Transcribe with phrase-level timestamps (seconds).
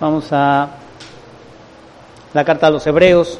[0.00, 0.66] Vamos a
[2.32, 3.38] la carta a los hebreos.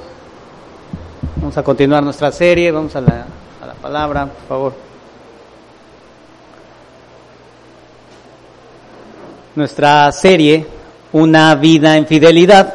[1.37, 2.71] Vamos a continuar nuestra serie.
[2.71, 3.25] Vamos a la,
[3.63, 4.75] a la palabra, por favor.
[9.57, 10.67] Nuestra serie,
[11.13, 12.75] Una vida en fidelidad.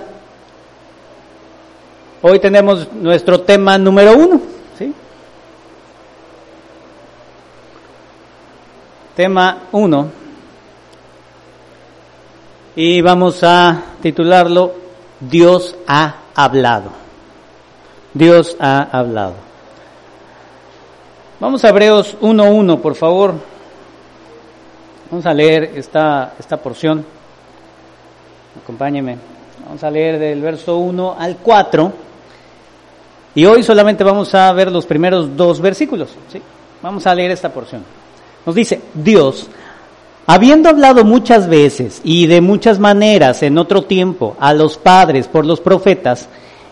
[2.24, 4.42] Hoy tenemos nuestro tema número uno.
[4.80, 4.92] ¿sí?
[9.16, 10.25] Tema uno.
[12.76, 14.74] Y vamos a titularlo
[15.20, 16.90] Dios ha hablado.
[18.14, 19.34] Dios ha hablado.
[21.40, 23.34] Vamos a Hebreos 1.1, por favor.
[25.10, 27.06] Vamos a leer esta, esta porción.
[28.62, 29.18] Acompáñeme.
[29.66, 31.94] Vamos a leer del verso 1 al 4.
[33.36, 36.10] Y hoy solamente vamos a ver los primeros dos versículos.
[36.32, 36.42] ¿sí?
[36.82, 37.84] Vamos a leer esta porción.
[38.46, 39.50] Nos dice, Dios,
[40.28, 45.46] habiendo hablado muchas veces y de muchas maneras en otro tiempo a los padres por
[45.46, 46.28] los profetas,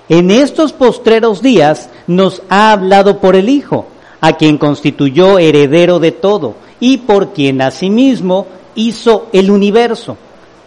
[0.10, 3.88] en estos postreros días nos ha hablado por el Hijo,
[4.22, 10.18] a quien constituyó heredero de todo y por quien asimismo hizo el universo,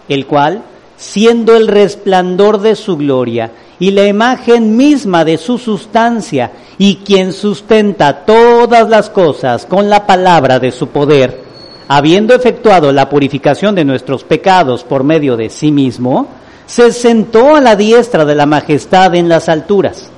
[0.08, 0.62] el cual,
[0.96, 7.32] siendo el resplandor de su gloria, y la imagen misma de su sustancia, y quien
[7.32, 11.45] sustenta todas las cosas con la palabra de su poder,
[11.88, 16.28] habiendo efectuado la purificación de nuestros pecados por medio de sí mismo,
[16.66, 20.10] se sentó a la diestra de la majestad en las alturas,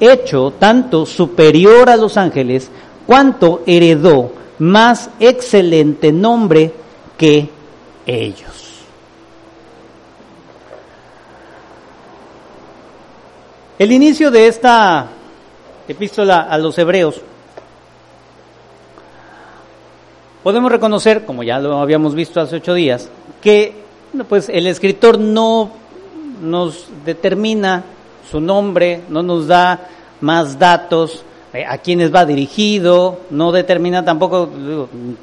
[0.00, 2.70] hecho tanto superior a los ángeles,
[3.06, 6.72] cuanto heredó más excelente nombre
[7.18, 7.48] que
[8.06, 8.62] ellos.
[13.78, 15.08] El inicio de esta
[15.88, 17.20] epístola a los hebreos,
[20.42, 23.08] podemos reconocer, como ya lo habíamos visto hace ocho días,
[23.40, 23.74] que
[24.28, 25.70] pues el escritor no
[26.42, 27.84] nos determina
[28.30, 29.88] su nombre, no nos da
[30.20, 34.48] más datos, eh, a quiénes va dirigido, no determina tampoco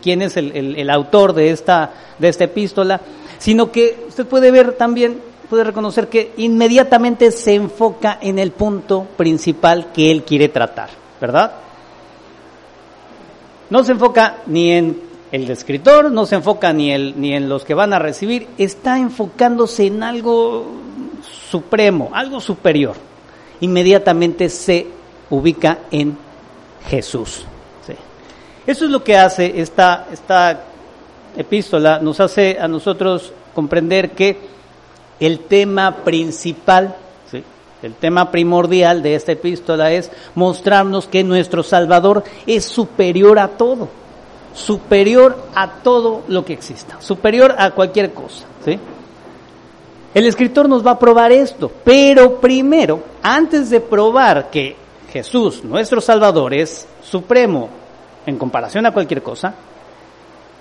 [0.02, 3.02] quién es el, el, el, autor de esta, de esta epístola,
[3.38, 9.08] sino que usted puede ver también puede reconocer que inmediatamente se enfoca en el punto
[9.18, 11.54] principal que él quiere tratar, ¿verdad?
[13.72, 17.74] No se enfoca ni en el escritor, no se enfoca ni, ni en los que
[17.74, 20.66] van a recibir, está enfocándose en algo
[21.50, 22.96] supremo, algo superior.
[23.62, 24.88] Inmediatamente se
[25.30, 26.18] ubica en
[26.88, 27.46] Jesús.
[28.70, 30.06] Eso es lo que hace esta,
[31.36, 34.38] epístola, nos hace a nosotros comprender que
[35.20, 36.96] el tema principal,
[37.82, 43.88] el tema primordial de esta epístola es mostrarnos que nuestro Salvador es superior a todo,
[44.54, 48.46] superior a todo lo que exista, superior a cualquier cosa.
[48.66, 48.80] ¿sí?
[50.14, 54.76] El escritor nos va a probar esto, pero primero, antes de probar que
[55.12, 57.70] Jesús, nuestro Salvador, es supremo
[58.26, 59.54] en comparación a cualquier cosa,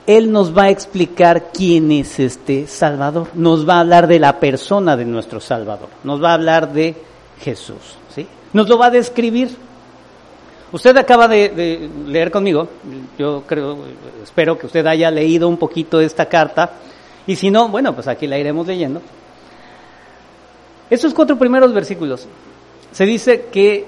[0.07, 3.29] él nos va a explicar quién es este Salvador.
[3.35, 5.91] Nos va a hablar de la persona de nuestro Salvador.
[6.03, 6.97] Nos va a hablar de
[7.43, 7.99] Jesús.
[8.15, 8.27] ¿sí?
[8.55, 9.55] Nos lo va a describir.
[10.71, 12.69] Usted acaba de, leer conmigo.
[13.19, 13.79] Yo creo,
[14.23, 16.73] espero que usted haya leído un poquito esta carta.
[17.27, 19.01] Y si no, bueno, pues aquí la iremos leyendo.
[20.91, 22.27] Estos cuatro primeros versículos.
[22.93, 23.87] Se dice que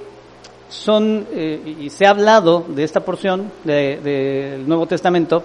[0.68, 5.42] son, eh, y se ha hablado de esta porción del de, de Nuevo Testamento,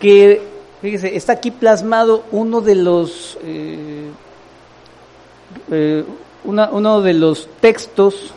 [0.00, 0.42] que,
[0.80, 4.10] fíjese, está aquí plasmado uno de los, eh,
[5.70, 6.04] eh,
[6.44, 8.32] uno de los textos,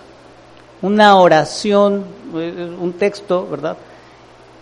[0.81, 2.03] una oración,
[2.35, 3.77] eh, un texto, ¿verdad?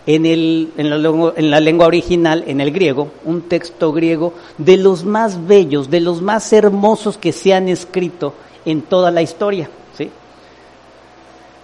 [0.06, 5.46] En, el, en, la lengua, original, en el griego, un texto griego de los más
[5.46, 9.68] bellos, de los más hermosos que se han escrito en toda la historia.
[9.96, 10.10] ¿sí?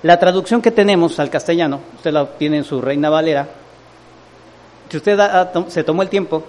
[0.03, 3.49] La traducción que tenemos al castellano, usted la tiene en su Reina Valera,
[4.91, 5.19] si usted
[5.69, 6.45] se tomó el tiempo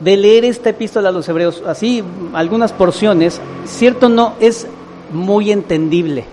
[0.00, 2.02] de leer esta epístola a los hebreos, así
[2.34, 4.66] algunas porciones, cierto no, es
[5.12, 6.24] muy entendible.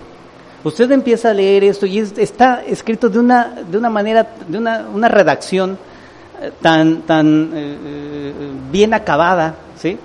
[0.68, 4.58] Usted empieza a leer esto y es, está escrito de una, de una manera, de
[4.58, 5.78] una, una redacción
[6.60, 8.32] tan, tan eh,
[8.70, 9.98] bien acabada, ¿sí?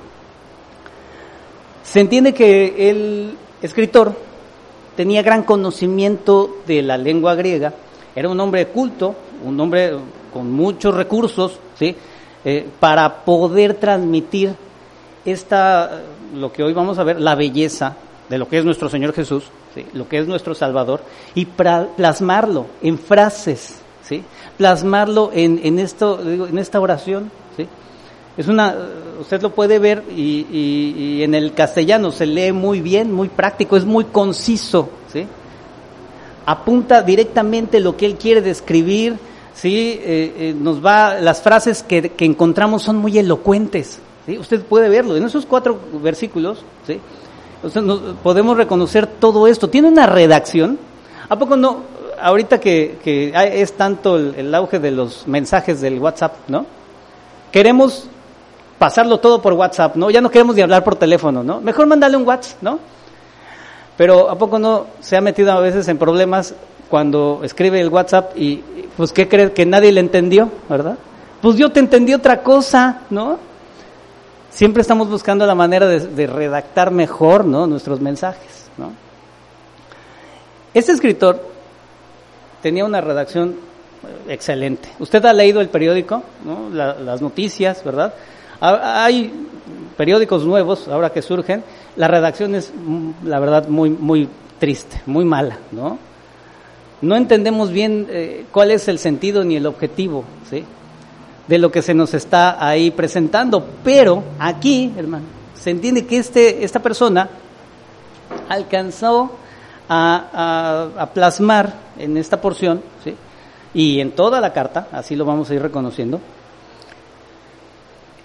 [1.83, 4.15] Se entiende que el escritor
[4.95, 7.73] tenía gran conocimiento de la lengua griega,
[8.15, 9.93] era un hombre culto, un hombre
[10.31, 11.95] con muchos recursos, ¿sí?
[12.45, 14.55] Eh, para poder transmitir
[15.25, 16.01] esta,
[16.35, 17.95] lo que hoy vamos a ver, la belleza
[18.29, 19.45] de lo que es nuestro Señor Jesús,
[19.93, 21.01] lo que es nuestro Salvador,
[21.35, 24.23] y plasmarlo en frases, ¿sí?
[24.57, 27.31] plasmarlo en, en, esto, en esta oración.
[27.57, 27.67] ¿sí?
[28.37, 28.75] Es una,
[29.19, 33.77] usted lo puede ver y, y, en el castellano se lee muy bien, muy práctico,
[33.77, 35.25] es muy conciso, ¿sí?
[36.45, 39.17] Apunta directamente lo que él quiere describir,
[39.53, 39.99] ¿sí?
[40.01, 44.37] Eh, eh, nos va, las frases que, que, encontramos son muy elocuentes, ¿sí?
[44.37, 46.99] Usted puede verlo, en esos cuatro versículos, ¿sí?
[48.21, 49.69] Podemos reconocer todo esto.
[49.69, 50.77] Tiene una redacción,
[51.29, 51.93] ¿a poco no?
[52.21, 52.99] Ahorita que,
[53.35, 56.65] es tanto el, el auge de los mensajes del WhatsApp, ¿no?
[57.51, 58.07] Queremos
[58.77, 60.09] pasarlo todo por WhatsApp, ¿no?
[60.09, 61.61] Ya no queremos ni hablar por teléfono, ¿no?
[61.61, 62.79] Mejor mandarle un WhatsApp, ¿no?
[63.97, 66.53] Pero ¿a poco no se ha metido a veces en problemas
[66.89, 68.57] cuando escribe el WhatsApp y
[68.97, 70.97] pues qué cree que nadie le entendió, ¿verdad?
[71.41, 73.37] Pues yo te entendí otra cosa, ¿no?
[74.53, 77.65] Siempre estamos buscando la manera de, redactar mejor, ¿no?
[77.65, 78.91] Nuestros mensajes, ¿no?
[80.75, 81.41] Este escritor
[82.61, 83.55] tenía una redacción
[84.27, 84.89] excelente.
[84.99, 86.69] Usted ha leído el periódico, ¿no?
[86.71, 88.13] las noticias, ¿verdad?
[88.61, 89.31] Hay
[89.97, 91.63] periódicos nuevos ahora que surgen,
[91.95, 94.29] la redacción es, mm, la verdad, muy, muy
[94.59, 95.97] triste, muy mala, ¿no?
[97.01, 100.63] No entendemos bien eh, cuál es el sentido ni el objetivo, ¿sí?
[101.47, 106.63] De lo que se nos está ahí presentando, pero aquí, hermano, se entiende que este,
[106.63, 107.29] esta persona
[108.47, 109.31] alcanzó
[109.89, 113.13] a, a, plasmar en esta porción, ¿sí?
[113.73, 116.21] Y en toda la carta, así lo vamos a ir reconociendo,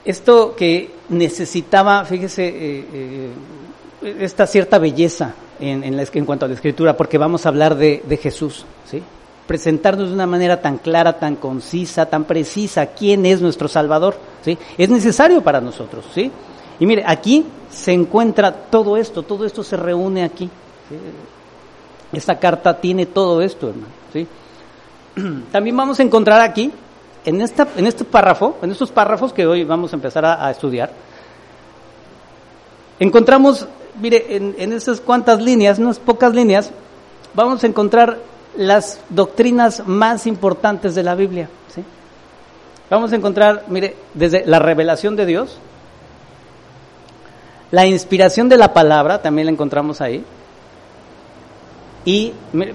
[0.09, 2.85] esto que necesitaba, fíjese, eh,
[4.03, 8.19] eh, esta cierta belleza en, en, cuanto a la escritura, porque vamos a hablar de,
[8.23, 9.03] Jesús, ¿sí?
[9.49, 14.15] Presentarnos de una manera tan clara, tan concisa, tan precisa, quién es nuestro Salvador,
[14.45, 14.59] ¿sí?
[14.77, 16.31] Es necesario para nosotros, ¿sí?
[16.79, 20.51] Y mire, aquí se encuentra todo esto, todo esto se reúne aquí.
[22.13, 24.27] Esta carta tiene todo esto, hermano, ¿sí?
[25.51, 26.71] También vamos a encontrar aquí
[27.25, 30.93] en, esta, en este párrafo, en estos párrafos que hoy vamos a empezar a, estudiar,
[32.99, 33.67] encontramos,
[33.99, 36.71] mire, en, en, esas cuantas líneas, unas pocas líneas,
[37.33, 38.19] vamos a encontrar
[38.59, 41.49] las doctrinas más importantes de la Biblia.
[41.75, 41.83] ¿sí?
[42.91, 45.59] Vamos a encontrar, mire, desde la revelación de Dios,
[47.71, 50.25] la inspiración de la palabra, también la encontramos ahí,
[52.05, 52.33] y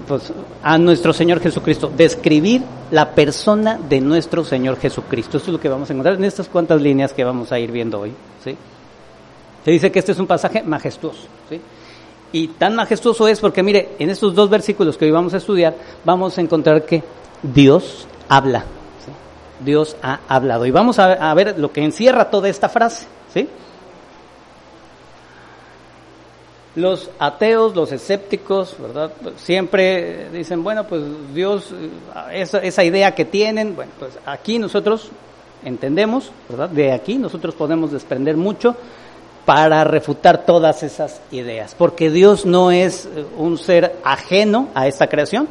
[0.08, 0.32] pues,
[0.62, 5.36] a nuestro Señor Jesucristo, describir la persona de nuestro Señor Jesucristo.
[5.36, 7.70] Eso es lo que vamos a encontrar en estas cuantas líneas que vamos a ir
[7.70, 8.12] viendo hoy.
[8.42, 8.56] ¿sí?
[9.64, 11.26] Se dice que este es un pasaje majestuoso.
[11.50, 11.60] ¿sí?
[12.34, 15.76] Y tan majestuoso es porque, mire, en estos dos versículos que hoy vamos a estudiar,
[16.04, 17.00] vamos a encontrar que
[17.44, 18.64] Dios habla.
[19.64, 20.66] Dios ha hablado.
[20.66, 23.06] Y vamos a, a ver lo que encierra toda esta frase.
[23.32, 23.48] ¿sí?
[26.74, 29.12] Los ateos, los escépticos, ¿verdad?
[29.36, 31.72] Siempre dicen, bueno, pues Dios,
[32.32, 35.08] esa, esa idea que tienen, bueno, pues aquí nosotros
[35.64, 36.68] entendemos, ¿verdad?
[36.68, 38.74] De aquí nosotros podemos desprender mucho
[39.44, 45.08] para refutar todas esas ideas, porque Dios no es eh, un ser ajeno a esta
[45.08, 45.48] creación,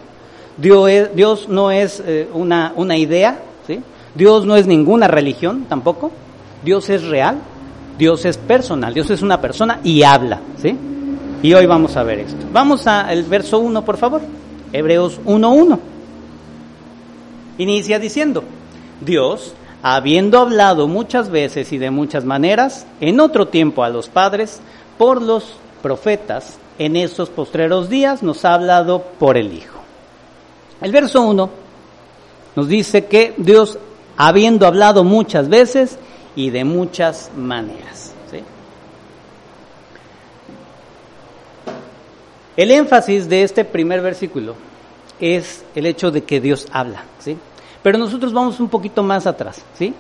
[0.57, 3.81] Dios, no es eh, una, una idea, ¿sí?
[4.15, 6.11] Dios no es ninguna religión tampoco,
[6.63, 7.37] Dios es real,
[7.97, 10.77] Dios es personal, Dios es una persona y habla, ¿sí?
[11.43, 12.45] Y hoy vamos a ver esto.
[12.53, 14.21] Vamos al verso 1, por favor.
[14.71, 15.77] Hebreos 1.1.
[17.57, 18.45] Inicia diciendo,
[19.01, 24.61] Dios, habiendo hablado muchas veces y de muchas maneras, en otro tiempo a los padres,
[24.97, 29.79] por los profetas, en estos postreros días nos ha hablado por el Hijo.
[30.81, 31.49] El verso 1
[32.55, 33.77] nos dice que Dios,
[34.17, 35.99] habiendo hablado muchas veces
[36.35, 38.13] y de muchas maneras.
[42.55, 44.55] El énfasis de este primer versículo
[45.19, 47.35] es el hecho de que Dios habla, ¿sí?
[47.83, 49.93] Pero nosotros vamos un poquito más atrás, ¿sí?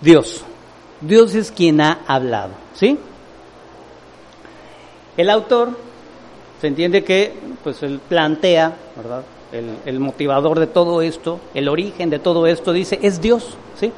[0.00, 0.44] Dios.
[1.00, 2.96] Dios es quien ha hablado, ¿sí?
[5.16, 5.70] El autor
[6.60, 9.22] se entiende que, pues, él plantea, ¿verdad?
[9.50, 13.90] El, motivador de todo esto, el origen de todo esto, dice, es Dios, ¿sí?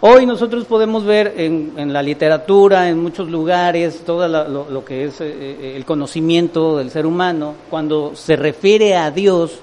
[0.00, 5.26] Hoy nosotros podemos ver en, la literatura, en muchos lugares, todo lo, que es eh,
[5.28, 9.60] eh, el conocimiento del ser humano, cuando se refiere a Dios,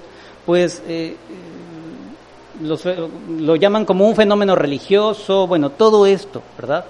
[0.50, 1.14] pues eh,
[3.38, 6.86] lo llaman como un fenómeno religioso, bueno, todo esto, ¿verdad?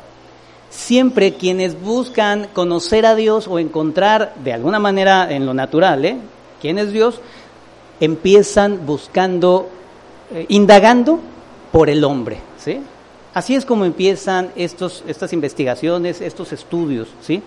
[0.70, 6.16] Siempre quienes buscan conocer a Dios o encontrar de alguna manera en lo natural, ¿eh?
[6.58, 7.20] ¿Quién es Dios?
[8.00, 9.68] Empiezan buscando,
[10.48, 11.20] indagando
[11.70, 12.80] por el hombre, ¿sí?
[13.34, 17.42] Así es como empiezan estos, estas investigaciones, estos estudios, ¿sí?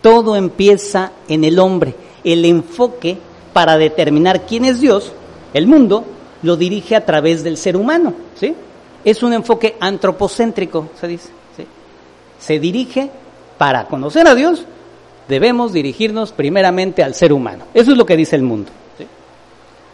[0.00, 1.94] Todo empieza en el hombre.
[2.24, 3.18] El enfoque
[3.56, 5.12] para determinar quién es Dios,
[5.54, 6.04] el mundo,
[6.42, 8.54] lo dirige a través del ser humano, ¿sí?
[9.02, 11.30] es un enfoque antropocéntrico, se dice.
[12.38, 13.08] Se dirige
[13.56, 14.66] para conocer a Dios,
[15.26, 17.64] debemos dirigirnos primeramente al ser humano.
[17.72, 18.70] Eso es lo que dice el mundo.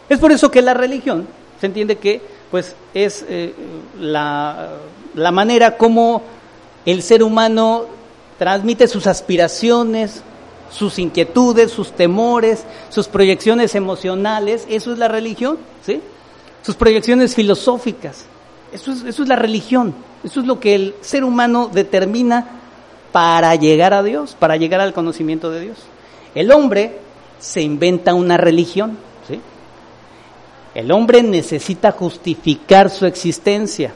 [0.09, 1.25] Es por eso que la religión
[1.61, 3.53] se entiende que pues es eh,
[3.97, 4.71] la,
[5.15, 6.21] la manera como
[6.85, 7.85] el ser humano
[8.37, 10.21] transmite sus aspiraciones,
[10.73, 16.01] sus inquietudes, sus temores, sus proyecciones emocionales, eso es la religión, ¿sí?
[16.63, 18.25] Sus proyecciones filosóficas,
[18.71, 22.47] eso es, eso es la religión, eso es lo que el ser humano determina
[23.11, 25.77] para llegar a Dios, para llegar al conocimiento de Dios.
[26.33, 26.97] El hombre
[27.37, 29.39] se inventa una religión, ¿sí?
[30.73, 33.93] El hombre necesita justificar su existencia.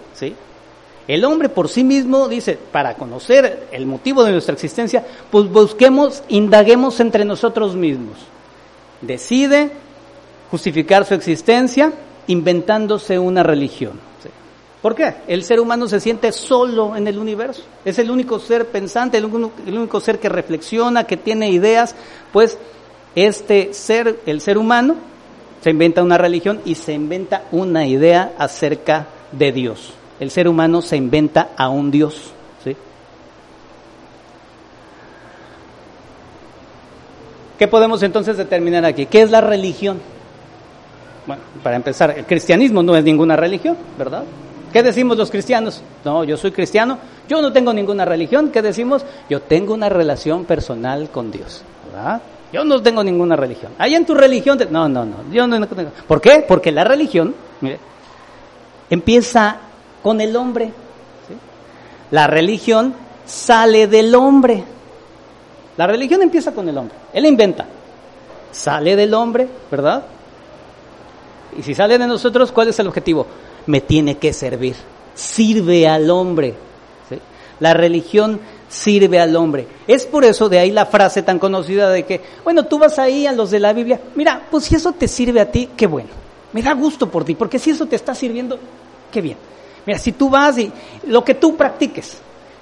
[1.08, 6.22] El hombre por sí mismo dice, para conocer el motivo de nuestra existencia, pues busquemos,
[6.28, 8.18] indaguemos entre nosotros mismos.
[9.02, 9.72] Decide
[10.52, 11.94] justificar su existencia
[12.28, 14.06] inventándose una religión.
[14.82, 15.16] ¿Por qué?
[15.28, 17.64] El ser humano se siente solo en el universo.
[17.84, 21.96] Es el único ser pensante, el único, ser que reflexiona, que tiene ideas.
[22.32, 22.58] Pues
[23.16, 24.96] este ser, el ser humano,
[25.62, 30.82] se inventa una religión y se inventa una idea acerca de Dios el ser humano
[30.82, 32.32] se inventa a un Dios.
[32.64, 32.76] ¿sí?
[37.58, 39.06] ¿Qué podemos entonces determinar aquí?
[39.06, 40.00] ¿Qué es la religión?
[41.26, 44.24] Bueno, para empezar, el cristianismo no es ninguna religión, ¿verdad?
[44.72, 45.82] ¿Qué decimos los cristianos?
[46.06, 46.98] No, yo soy cristiano,
[47.28, 48.50] yo no tengo ninguna religión.
[48.50, 49.06] ¿Qué decimos?
[49.30, 52.22] Yo tengo una relación personal con Dios, ¿verdad?
[52.54, 53.74] Yo no tengo ninguna religión.
[53.78, 55.68] Ahí en tu religión, no, no, no, no,
[56.08, 56.46] ¿Por qué?
[56.48, 57.80] Porque la religión, mire,
[58.90, 59.58] empieza
[60.08, 60.72] con el hombre.
[62.12, 62.94] La religión
[63.26, 64.64] sale del hombre.
[65.76, 66.96] La religión empieza con el hombre.
[67.12, 67.66] Él inventa.
[68.50, 70.06] Sale del hombre, ¿verdad?
[71.60, 73.28] Y si sale de nosotros, ¿cuál es el objetivo?
[73.66, 74.78] Me tiene que servir.
[75.14, 76.56] Sirve al hombre.
[77.60, 79.68] La religión sirve al hombre.
[79.88, 83.28] Es por eso de ahí la frase tan conocida de que, bueno, tú vas ahí
[83.28, 86.12] a los de la Biblia, mira, pues si eso te sirve a ti, qué bueno.
[86.54, 88.58] Me da gusto por ti, porque si eso te está sirviendo,
[89.12, 89.38] qué bien.
[89.88, 90.70] Mira, si tú vas y
[91.08, 92.18] lo que tú practiques,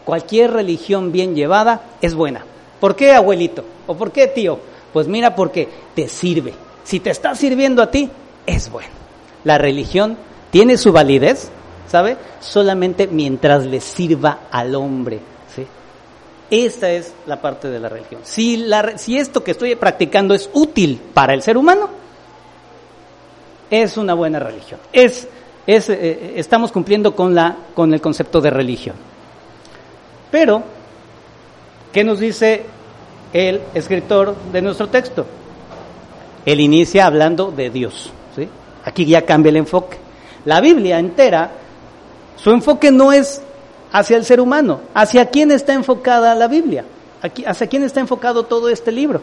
[0.05, 2.45] cualquier religión bien llevada es buena.
[2.79, 3.65] ¿Por qué, abuelito?
[3.87, 4.59] ¿O por qué, tío?
[4.93, 6.53] Pues mira, porque te sirve.
[6.83, 8.11] Si te está sirviendo a ti,
[8.45, 8.91] es bueno.
[9.43, 10.17] La religión
[10.51, 11.49] tiene su validez,
[11.87, 12.15] ¿sabe?
[12.39, 15.19] Solamente mientras le sirva al hombre.
[15.55, 15.65] ¿sí?
[16.51, 18.21] Esta es la parte de la religión.
[18.23, 21.89] Si, la, si esto que estoy practicando es útil para el ser humano,
[23.71, 24.79] es una buena religión.
[24.93, 25.27] Es
[25.67, 28.95] es, eh, eh, estamos cumpliendo con, la, con el concepto de religión.
[30.31, 30.63] Pero,
[31.91, 32.63] ¿qué nos dice
[33.33, 35.25] el escritor de nuestro texto?
[36.45, 38.11] Él inicia hablando de Dios.
[38.35, 38.47] ¿sí?
[38.83, 39.97] Aquí ya cambia el enfoque.
[40.45, 41.51] La Biblia entera,
[42.35, 43.41] su enfoque no es
[43.91, 44.81] hacia el ser humano.
[44.93, 46.85] ¿Hacia quién está enfocada la Biblia?
[47.21, 49.21] ¿Hacia quién está enfocado todo este libro?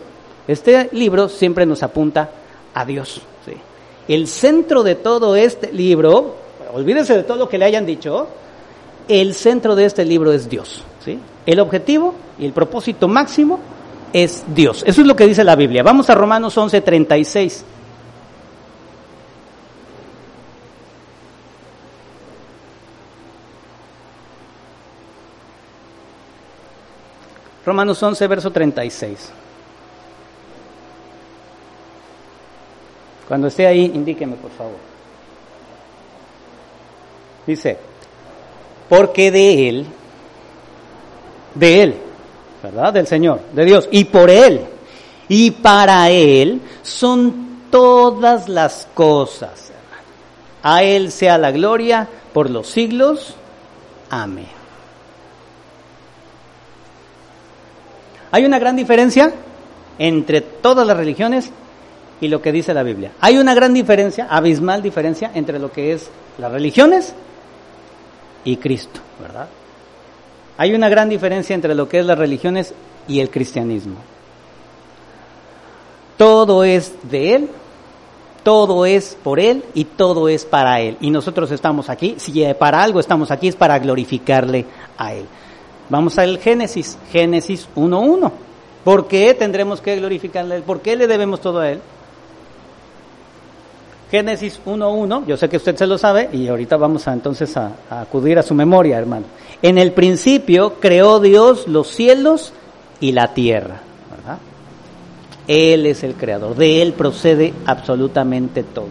[0.49, 2.31] Este libro siempre nos apunta
[2.75, 3.21] a Dios.
[3.47, 3.53] ¿sí?
[4.09, 6.37] El centro de todo este libro,
[6.73, 8.29] olvídese de todo lo que le hayan dicho,
[9.09, 10.85] el centro de este libro es Dios.
[11.05, 11.19] ¿sí?
[11.47, 13.61] El objetivo y el propósito máximo
[14.13, 14.83] es Dios.
[14.87, 15.83] Eso es lo que dice la Biblia.
[15.83, 17.65] Vamos a Romanos 11:36.
[27.65, 29.33] Romanos 11, verso 36.
[33.29, 34.77] Cuando esté ahí, indíqueme, por favor.
[37.47, 37.77] Dice,
[38.89, 39.87] porque de Él,
[41.55, 41.95] de Él,
[42.63, 42.93] ¿verdad?
[42.93, 44.61] Del Señor, de Dios, y por Él,
[45.29, 49.73] y para Él son todas las cosas.
[50.63, 53.35] A Él sea la gloria por los siglos.
[54.11, 54.63] Amén.
[58.31, 59.33] Hay una gran diferencia
[59.99, 61.51] entre todas las religiones
[62.23, 63.11] y lo que dice la Biblia.
[63.21, 67.15] Hay una gran diferencia, abismal diferencia, entre lo que es las religiones
[68.45, 69.49] y Cristo, ¿verdad?
[70.57, 72.75] Hay una gran diferencia entre lo que es las religiones
[73.09, 73.97] y el cristianismo.
[76.17, 77.49] Todo es de Él,
[78.45, 80.99] todo es por Él y todo es para Él.
[81.01, 84.65] Y nosotros estamos aquí, si para algo estamos aquí es para glorificarle
[84.97, 85.27] a Él.
[85.89, 88.31] Vamos al Génesis, Génesis 1.1.
[88.85, 90.63] ¿Por qué tendremos que glorificarle a Él?
[90.63, 91.81] ¿Por qué le debemos todo a Él?
[94.13, 98.39] Génesis 1.1, yo sé que usted se lo sabe y ahorita vamos entonces a, acudir
[98.39, 99.25] a su memoria, hermano.
[99.63, 102.53] En el principio creó Dios los cielos
[103.01, 103.81] y la tierra,
[104.15, 104.37] ¿verdad?
[105.49, 108.91] Él es el creador, de Él procede absolutamente todo.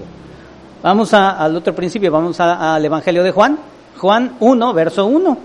[0.82, 3.60] Vamos al otro principio, vamos al Evangelio de Juan,
[4.00, 5.38] Juan 1, verso 1.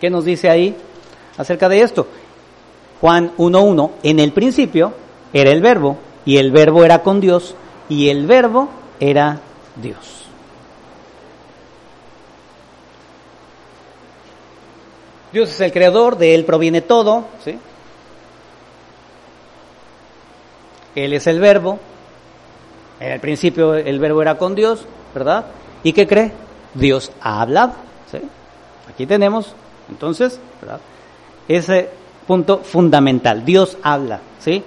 [0.00, 0.74] ¿Qué nos dice ahí
[1.36, 2.04] acerca de esto?
[3.00, 4.92] Juan 1.1, en el principio
[5.32, 7.54] era el verbo, y el verbo era con Dios,
[7.88, 8.68] y el verbo
[9.00, 9.40] era
[9.76, 10.24] Dios.
[15.32, 17.58] Dios es el creador, de Él proviene todo, ¿sí?
[20.94, 21.78] Él es el verbo,
[23.00, 25.46] en el principio el verbo era con Dios, ¿verdad?
[25.82, 26.32] ¿Y qué cree?
[26.74, 27.72] Dios ha hablado,
[28.12, 28.18] ¿sí?
[28.86, 29.54] Aquí tenemos,
[29.88, 30.38] entonces.
[31.48, 31.88] Ese
[32.26, 34.62] punto fundamental, Dios habla, ¿sí?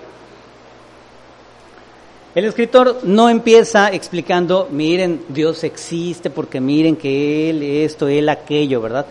[2.34, 8.82] El escritor no empieza explicando, miren, Dios existe porque miren que Él esto, Él aquello,
[8.82, 9.06] ¿verdad?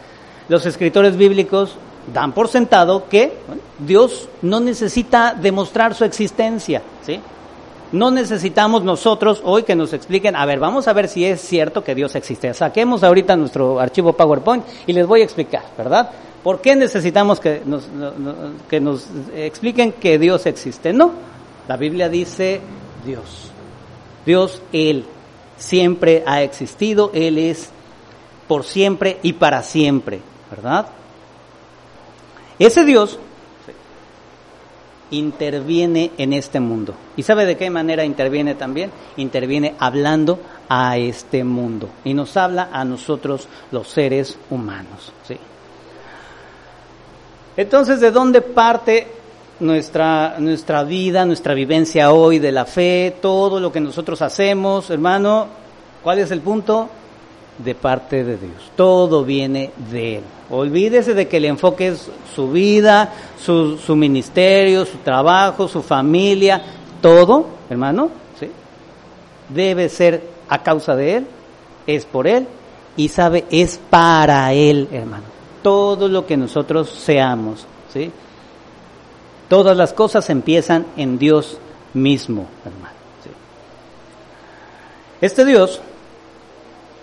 [0.50, 1.76] los escritores bíblicos
[2.12, 3.32] dan por sentado que
[3.78, 7.20] Dios no necesita demostrar su existencia, ¿sí?
[7.92, 11.84] No necesitamos nosotros hoy que nos expliquen, a ver, vamos a ver si es cierto
[11.84, 12.52] que Dios existe.
[12.52, 16.10] Saquemos ahorita nuestro archivo PowerPoint y les voy a explicar, ¿verdad?
[16.42, 17.84] ¿Por qué necesitamos que nos,
[18.68, 20.92] que nos expliquen que Dios existe?
[20.92, 21.12] No,
[21.68, 22.60] la Biblia dice
[23.04, 23.50] Dios.
[24.26, 25.04] Dios, Él,
[25.56, 27.70] siempre ha existido, Él es
[28.46, 30.20] por siempre y para siempre.
[30.50, 30.86] ¿verdad?
[32.58, 33.18] Ese Dios
[35.10, 36.94] interviene en este mundo.
[37.16, 38.90] ¿Y sabe de qué manera interviene también?
[39.16, 40.38] Interviene hablando
[40.68, 45.12] a este mundo y nos habla a nosotros los seres humanos.
[45.26, 45.36] ¿sí?
[47.56, 49.08] Entonces, ¿de dónde parte
[49.60, 55.46] nuestra, nuestra vida, nuestra vivencia hoy de la fe, todo lo que nosotros hacemos, hermano?
[56.02, 56.88] ¿Cuál es el punto?
[57.64, 58.70] de parte de Dios.
[58.76, 60.24] Todo viene de Él.
[60.50, 66.60] Olvídese de que el enfoque es su vida, su, su ministerio, su trabajo, su familia,
[67.00, 68.50] todo, hermano, ¿sí?
[69.48, 71.26] debe ser a causa de Él,
[71.86, 72.46] es por Él
[72.96, 75.24] y sabe, es para Él, hermano.
[75.62, 78.10] Todo lo que nosotros seamos, ¿sí?
[79.50, 81.58] Todas las cosas empiezan en Dios
[81.92, 82.94] mismo, hermano.
[85.20, 85.80] Este Dios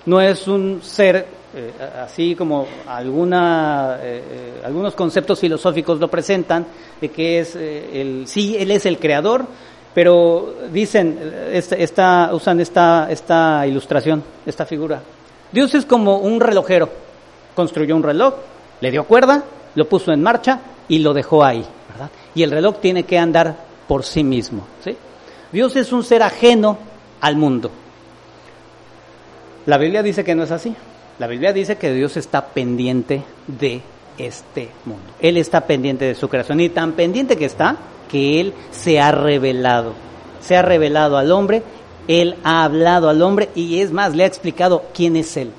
[0.06, 6.66] no es un ser eh, así como alguna, eh, eh, algunos conceptos filosóficos lo presentan,
[7.02, 9.46] de que es el, sí, él es el creador,
[9.94, 11.20] pero dicen,
[11.52, 15.02] esta, usan esta, esta ilustración, esta figura.
[15.52, 16.88] Dios es como un relojero,
[17.54, 18.36] construyó un reloj,
[18.80, 19.44] le dio cuerda,
[19.76, 21.66] lo puso en marcha y lo dejó ahí.
[22.38, 23.56] Y el reloj tiene que andar
[23.88, 24.96] por sí mismo, ¿sí?
[25.52, 26.78] Dios es un ser ajeno
[27.20, 27.72] al mundo.
[29.66, 30.76] La Biblia dice que no es así.
[31.18, 33.82] La Biblia dice que Dios está pendiente de
[34.20, 35.14] este mundo.
[35.20, 37.76] Él está pendiente de su creación y tan pendiente que está
[38.08, 39.94] que Él se ha revelado.
[40.40, 41.64] Se ha revelado al hombre,
[42.08, 45.50] Él ha hablado al hombre y es más, le ha explicado quién es Él.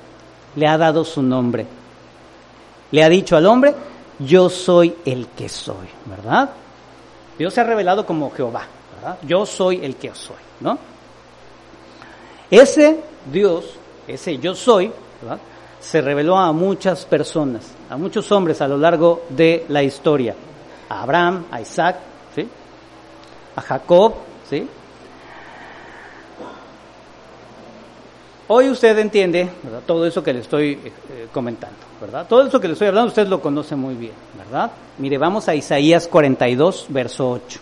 [0.55, 1.65] Le ha dado su nombre.
[2.91, 3.75] Le ha dicho al hombre,
[4.17, 6.51] yo soy el que soy, ¿verdad?
[7.39, 9.17] Dios se ha revelado como Jehová, ¿verdad?
[9.23, 10.77] Yo soy el que soy, ¿no?
[12.51, 12.99] Ese
[13.31, 14.91] Dios ese yo soy,
[15.79, 20.35] se reveló a muchas personas, a muchos hombres a lo largo de la historia.
[20.89, 21.97] A Abraham, a Isaac,
[22.35, 22.47] ¿sí?
[23.55, 24.15] a Jacob,
[24.49, 24.67] ¿sí?
[28.51, 29.47] Hoy usted entiende
[29.85, 32.25] todo eso que le estoy eh, comentando, ¿verdad?
[32.27, 34.71] Todo eso que le estoy hablando usted lo conoce muy bien, ¿verdad?
[34.97, 37.59] Mire, vamos a Isaías 42, verso 8.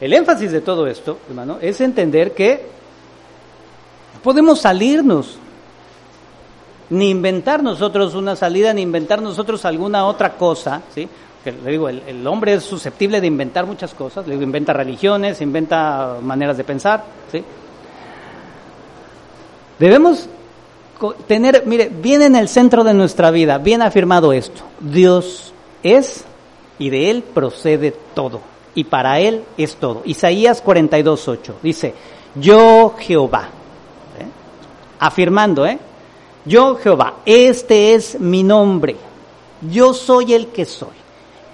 [0.00, 2.66] El énfasis de todo esto, hermano, es entender que
[4.22, 5.38] podemos salirnos,
[6.90, 11.08] ni inventar nosotros una salida, ni inventar nosotros alguna otra cosa, ¿sí?
[11.46, 15.40] Que, le digo, el, hombre es susceptible de inventar muchas cosas, le digo, inventa religiones,
[15.40, 17.04] inventa maneras de pensar.
[19.78, 20.28] Debemos
[21.28, 25.52] tener, mire, bien en el centro de nuestra vida, bien afirmado esto, Dios
[25.84, 26.24] es
[26.80, 28.40] y de Él procede todo
[28.74, 30.02] y para Él es todo.
[30.04, 31.94] Isaías 42.8 dice,
[32.34, 33.42] yo Jehová,
[34.18, 34.26] ¿eh?
[34.98, 35.78] afirmando, ¿eh?
[36.44, 38.96] Yo Jehová, este es mi nombre,
[39.70, 41.05] yo soy el que soy,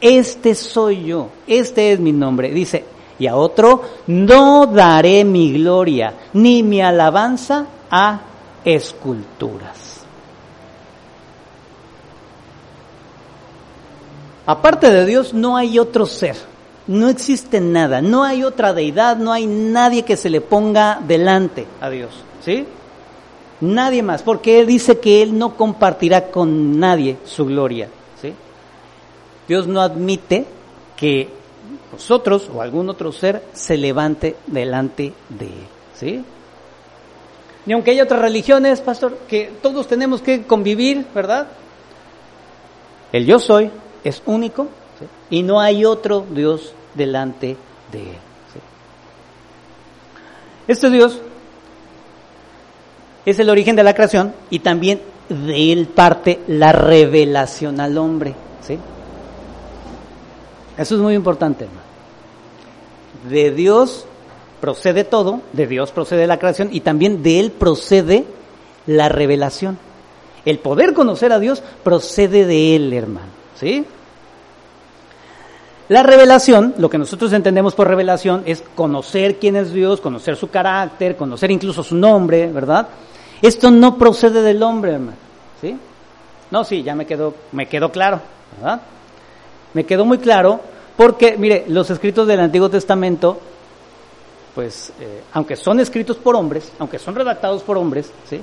[0.02, 2.50] este soy yo, este es mi nombre.
[2.50, 2.84] Dice,
[3.18, 8.20] y a otro, no daré mi gloria ni mi alabanza a
[8.64, 10.02] esculturas.
[14.44, 16.52] Aparte de Dios no hay otro ser
[16.86, 21.66] no existe nada, no hay otra deidad, no hay nadie que se le ponga delante
[21.80, 22.10] a Dios,
[22.44, 22.66] ¿sí?
[23.60, 27.88] Nadie más, porque Él dice que Él no compartirá con nadie su gloria.
[29.48, 30.46] Dios no admite
[30.96, 31.28] que
[31.92, 36.24] nosotros o algún otro ser se levante delante de él, ¿sí?
[37.66, 41.48] Ni aunque haya otras religiones, pastor, que todos tenemos que convivir, ¿verdad?
[43.12, 43.70] El yo soy
[44.02, 44.68] es único
[45.30, 47.56] y no hay otro Dios delante
[47.92, 48.16] de él.
[50.68, 51.20] Este Dios
[53.26, 58.34] es el origen de la creación y también de él parte la revelación al hombre.
[58.66, 58.78] ¿sí?
[60.76, 61.82] Eso es muy importante, hermano.
[63.28, 64.06] De Dios
[64.60, 68.24] procede todo, de Dios procede la creación y también de Él procede
[68.86, 69.78] la revelación.
[70.44, 73.28] El poder conocer a Dios procede de Él, hermano.
[73.58, 73.84] ¿Sí?
[75.88, 80.48] La revelación, lo que nosotros entendemos por revelación, es conocer quién es Dios, conocer su
[80.48, 82.88] carácter, conocer incluso su nombre, ¿verdad?
[83.42, 85.16] Esto no procede del hombre, hermano.
[85.60, 85.76] ¿Sí?
[86.50, 88.20] No, sí, ya me quedó, me quedó claro,
[88.56, 88.80] ¿verdad?
[89.74, 90.60] Me quedó muy claro
[90.96, 93.40] porque, mire, los escritos del Antiguo Testamento,
[94.54, 98.40] pues, eh, aunque son escritos por hombres, aunque son redactados por hombres, ¿sí?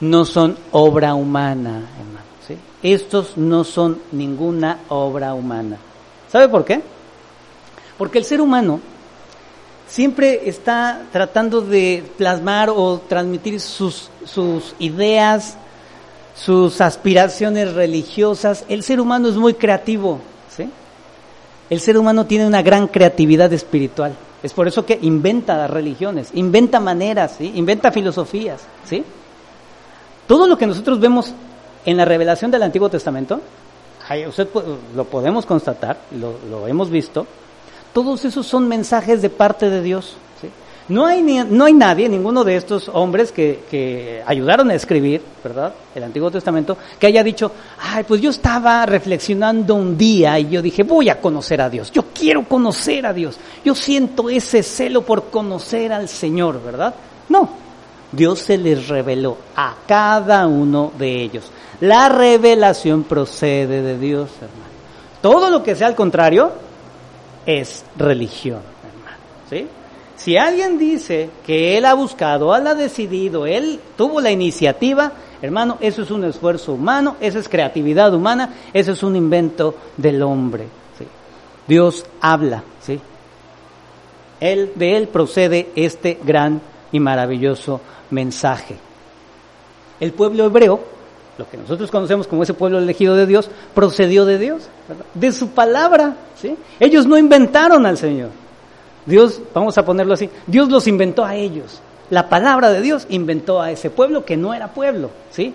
[0.00, 2.56] No son obra humana, hermano, ¿sí?
[2.82, 5.76] Estos no son ninguna obra humana.
[6.28, 6.80] ¿Sabe por qué?
[7.98, 8.80] Porque el ser humano
[9.86, 15.56] siempre está tratando de plasmar o transmitir sus, sus ideas,
[16.36, 18.64] sus aspiraciones religiosas.
[18.68, 20.20] El ser humano es muy creativo,
[20.54, 20.68] ¿sí?
[21.70, 24.14] El ser humano tiene una gran creatividad espiritual.
[24.42, 27.52] Es por eso que inventa las religiones, inventa maneras, ¿sí?
[27.54, 29.02] inventa filosofías, ¿sí?
[30.28, 31.32] Todo lo que nosotros vemos
[31.84, 33.40] en la revelación del Antiguo Testamento,
[34.94, 37.26] lo podemos constatar, lo hemos visto,
[37.92, 40.16] todos esos son mensajes de parte de Dios.
[40.88, 45.74] No hay, no hay nadie, ninguno de estos hombres que, que, ayudaron a escribir, ¿verdad?
[45.92, 50.62] El Antiguo Testamento, que haya dicho, ay, pues yo estaba reflexionando un día y yo
[50.62, 55.02] dije, voy a conocer a Dios, yo quiero conocer a Dios, yo siento ese celo
[55.02, 56.94] por conocer al Señor, ¿verdad?
[57.28, 57.48] No,
[58.12, 61.50] Dios se les reveló a cada uno de ellos.
[61.80, 64.70] La revelación procede de Dios, hermano.
[65.20, 66.52] Todo lo que sea al contrario
[67.44, 69.16] es religión, hermano,
[69.50, 69.66] ¿sí?
[70.16, 75.76] Si alguien dice que él ha buscado, él ha decidido, él tuvo la iniciativa, hermano,
[75.80, 80.66] eso es un esfuerzo humano, esa es creatividad humana, eso es un invento del hombre.
[81.66, 83.00] Dios habla, ¿sí?
[84.40, 86.60] Él, de él procede este gran
[86.92, 88.76] y maravilloso mensaje.
[89.98, 90.80] El pueblo hebreo,
[91.38, 94.68] lo que nosotros conocemos como ese pueblo elegido de Dios, procedió de Dios,
[95.14, 96.16] de su palabra.
[96.40, 96.56] ¿sí?
[96.78, 98.30] Ellos no inventaron al Señor.
[99.06, 101.80] Dios, vamos a ponerlo así, Dios los inventó a ellos.
[102.10, 105.54] La palabra de Dios inventó a ese pueblo que no era pueblo, ¿sí?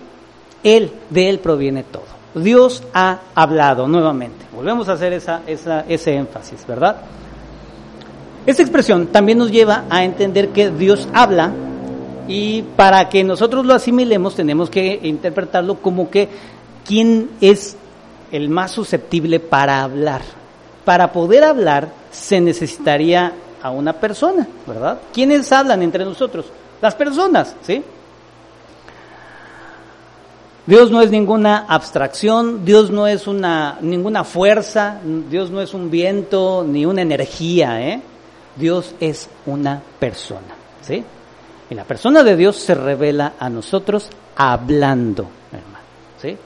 [0.62, 2.04] Él, de él proviene todo.
[2.34, 4.46] Dios ha hablado nuevamente.
[4.54, 6.96] Volvemos a hacer esa, esa, ese énfasis, ¿verdad?
[8.46, 11.52] Esta expresión también nos lleva a entender que Dios habla
[12.28, 16.28] y para que nosotros lo asimilemos tenemos que interpretarlo como que
[16.86, 17.76] quién es
[18.30, 20.22] el más susceptible para hablar.
[20.84, 25.00] Para poder hablar se necesitaría a una persona, ¿verdad?
[25.12, 26.46] ¿Quiénes hablan entre nosotros?
[26.80, 27.82] Las personas, ¿sí?
[30.64, 35.90] Dios no es ninguna abstracción, Dios no es una, ninguna fuerza, Dios no es un
[35.90, 38.00] viento ni una energía, ¿eh?
[38.54, 41.02] Dios es una persona, ¿sí?
[41.68, 45.84] Y la persona de Dios se revela a nosotros hablando, hermano,
[46.20, 46.36] ¿sí?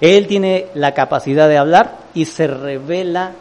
[0.00, 3.32] Él tiene la capacidad de hablar y se revela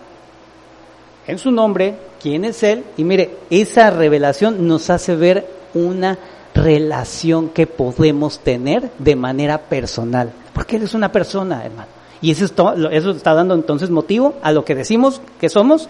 [1.31, 2.83] en su nombre quién es Él.
[2.97, 6.17] Y mire, esa revelación nos hace ver una
[6.53, 10.33] relación que podemos tener de manera personal.
[10.53, 11.87] Porque Él es una persona, hermano.
[12.21, 15.87] Y eso, está dando entonces motivo a lo que decimos que somos.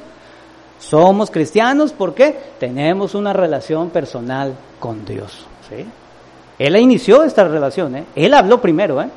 [0.80, 5.46] Somos cristianos porque tenemos una relación personal con Dios.
[5.68, 5.86] ¿sí?
[6.60, 8.06] Él inició esta relación, ¿eh?
[8.16, 9.02] Él habló primero.
[9.02, 9.10] ¿eh?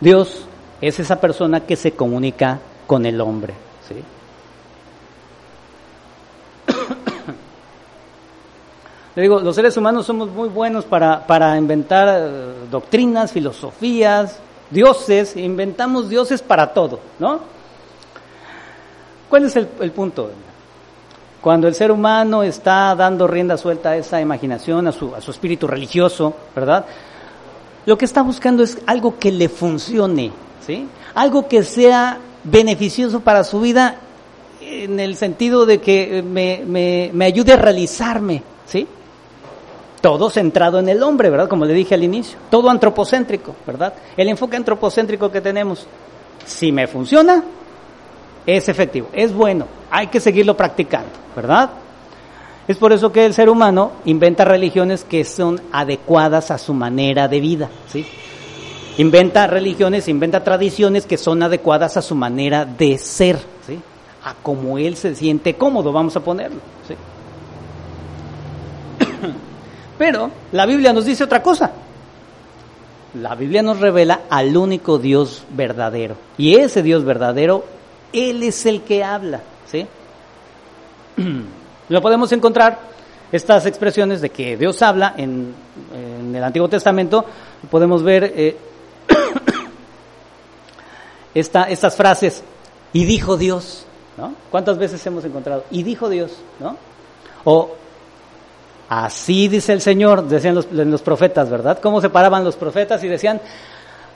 [0.00, 0.44] Dios
[0.80, 3.54] es esa persona que se comunica con el hombre.
[3.88, 3.96] ¿sí?
[9.20, 14.38] Digo, los seres humanos somos muy buenos para, para inventar eh, doctrinas, filosofías,
[14.70, 17.40] dioses, inventamos dioses para todo, ¿no?
[19.28, 20.30] ¿Cuál es el, el punto?
[21.40, 25.30] Cuando el ser humano está dando rienda suelta a esa imaginación, a su, a su
[25.30, 26.84] espíritu religioso, ¿verdad?
[27.86, 30.32] Lo que está buscando es algo que le funcione,
[30.66, 30.86] ¿sí?
[31.14, 33.96] Algo que sea beneficioso para su vida
[34.60, 38.86] en el sentido de que me, me, me ayude a realizarme, ¿sí?
[40.00, 41.48] Todo centrado en el hombre, ¿verdad?
[41.48, 42.38] Como le dije al inicio.
[42.50, 43.92] Todo antropocéntrico, ¿verdad?
[44.16, 45.86] El enfoque antropocéntrico que tenemos.
[46.46, 47.44] Si me funciona,
[48.46, 51.70] es efectivo, es bueno, hay que seguirlo practicando, ¿verdad?
[52.66, 57.28] Es por eso que el ser humano inventa religiones que son adecuadas a su manera
[57.28, 58.06] de vida, ¿sí?
[58.98, 63.78] Inventa religiones, inventa tradiciones que son adecuadas a su manera de ser, ¿sí?
[64.24, 66.94] A como él se siente cómodo, vamos a ponerlo, ¿sí?
[70.00, 71.72] Pero la Biblia nos dice otra cosa.
[73.20, 76.16] La Biblia nos revela al único Dios verdadero.
[76.38, 77.66] Y ese Dios verdadero,
[78.10, 79.86] Él es el que habla, ¿sí?
[81.90, 82.78] Lo podemos encontrar,
[83.30, 85.54] estas expresiones de que Dios habla en,
[86.34, 87.26] el Antiguo Testamento,
[87.70, 88.56] podemos ver eh,
[91.34, 92.42] estas frases,
[92.94, 93.84] y dijo Dios,
[94.16, 94.32] ¿no?
[94.50, 95.66] ¿Cuántas veces hemos encontrado?
[95.70, 96.78] Y dijo Dios, ¿no?
[97.44, 97.74] O
[98.90, 101.78] así dice el Señor, decían los, los profetas, ¿verdad?
[101.80, 103.40] ¿Cómo se paraban los profetas y decían,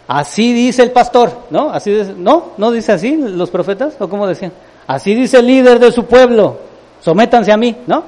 [0.09, 1.71] así dice el pastor, ¿no?
[1.71, 4.53] Así no, no dice así los profetas, o cómo decían,
[4.89, 6.59] así dice el líder de su pueblo,
[7.01, 8.03] sométanse a mí, ¿no?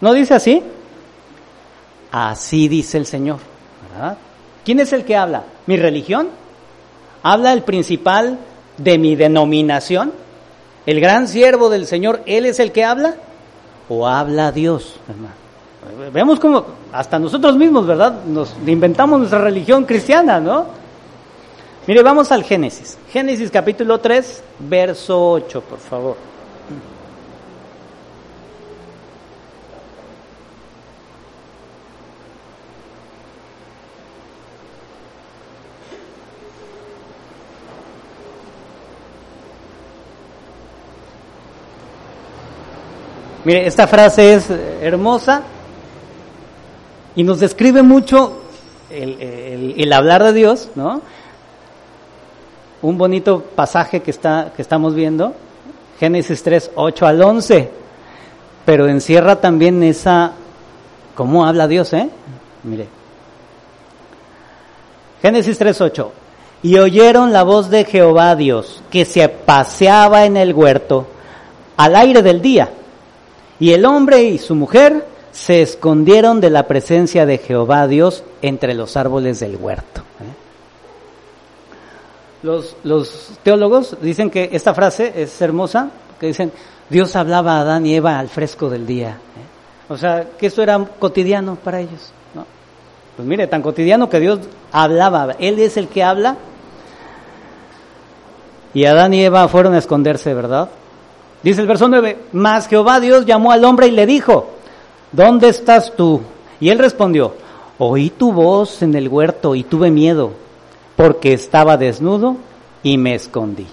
[0.00, 0.60] ¿No dice así?
[2.10, 3.38] Así dice el Señor,
[3.92, 4.18] ¿verdad?
[4.64, 5.44] ¿Quién es el que habla?
[5.66, 6.28] ¿Mi religión?
[7.22, 8.36] ¿Habla el principal
[8.78, 10.12] de mi denominación?
[10.86, 13.14] ¿El gran siervo del Señor, Él es el que habla?
[13.88, 15.39] ¿O habla Dios, hermano?
[16.12, 18.24] Vemos como hasta nosotros mismos, ¿verdad?
[18.26, 20.66] Nos inventamos nuestra religión cristiana, ¿no?
[21.86, 22.98] Mire, vamos al Génesis.
[23.10, 26.16] Génesis capítulo 3, verso 8, por favor.
[43.42, 44.50] Mire, esta frase es
[44.82, 45.42] hermosa
[47.16, 48.40] y nos describe mucho
[48.90, 51.02] el, hablar de Dios, ¿no?
[52.82, 55.34] Un bonito pasaje que, está, que estamos viendo,
[55.98, 57.70] Génesis 3, 8 al 11,
[58.64, 60.32] pero encierra también esa,
[61.14, 62.08] ¿cómo habla Dios, eh?
[62.62, 62.88] Mire.
[65.20, 66.12] Génesis 3, 8.
[66.62, 71.06] Y oyeron la voz de Jehová Dios, que se paseaba en el huerto
[71.76, 72.70] al aire del día
[73.58, 78.74] y el hombre y su mujer se escondieron de la presencia de Jehová Dios entre
[78.74, 80.02] los árboles del huerto.
[80.20, 80.40] ¿eh?
[82.42, 86.52] Los, teólogos dicen que esta frase es hermosa, que dicen,
[86.88, 89.10] Dios hablaba a Adán y Eva al fresco del día.
[89.10, 89.92] ¿eh?
[89.92, 92.12] O sea, que eso era cotidiano para ellos.
[92.34, 92.44] ¿no?
[93.16, 94.40] Pues mire, tan cotidiano que Dios
[94.72, 96.36] hablaba, Él es el que habla.
[98.72, 100.70] Y Adán y Eva fueron a esconderse, ¿verdad?
[101.42, 104.59] Dice el verso 9, mas Jehová Dios llamó al hombre y le dijo,
[105.12, 106.20] ¿dónde estás tú?
[106.60, 107.34] Y él respondió,
[107.78, 110.32] oí tu voz en el huerto y tuve miedo,
[110.96, 112.36] porque estaba desnudo
[112.82, 113.66] y me escondí.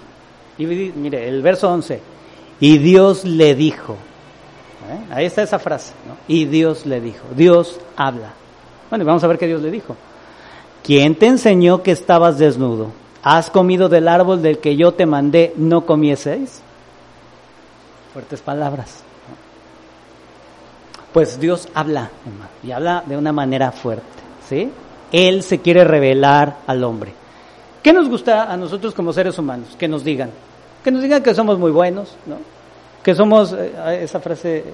[0.58, 2.02] Y mire, el verso 11,
[2.60, 5.06] y Dios le dijo, ¿eh?
[5.12, 5.94] ahí está esa frase,
[6.28, 8.34] y Dios le dijo, Dios habla.
[8.90, 9.96] Bueno, vamos a ver qué Dios le dijo.
[10.84, 12.88] ¿Quién te enseñó que estabas desnudo?
[13.22, 16.62] ¿Has comido del árbol del que yo te mandé no comieseis?
[18.18, 19.04] fuertes palabras.
[21.14, 22.12] Pues Dios habla,
[22.64, 24.04] y habla de una manera fuerte,
[24.48, 24.72] ¿sí?
[25.12, 27.14] Él se quiere revelar al hombre.
[27.82, 29.70] ¿Qué nos gusta a nosotros como seres humanos?
[29.78, 30.30] Que nos digan.
[30.84, 32.38] Que nos digan que somos muy buenos, ¿no?
[33.02, 34.66] Que somos, eh, esa frase,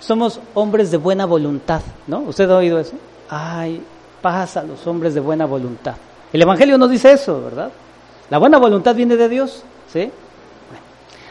[0.00, 2.20] somos hombres de buena voluntad, ¿no?
[2.20, 2.94] ¿Usted ha oído eso?
[3.28, 3.82] Ay,
[4.22, 5.94] pasa los hombres de buena voluntad.
[6.32, 7.70] El Evangelio nos dice eso, ¿verdad?
[8.30, 10.10] La buena voluntad viene de Dios, ¿sí?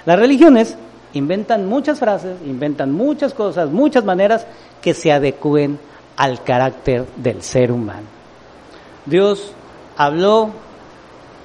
[0.05, 0.75] las religiones
[1.13, 4.45] inventan muchas frases, inventan muchas cosas, muchas maneras
[4.81, 5.79] que se adecúen
[6.17, 8.07] al carácter del ser humano.
[9.05, 9.53] Dios
[9.97, 10.49] habló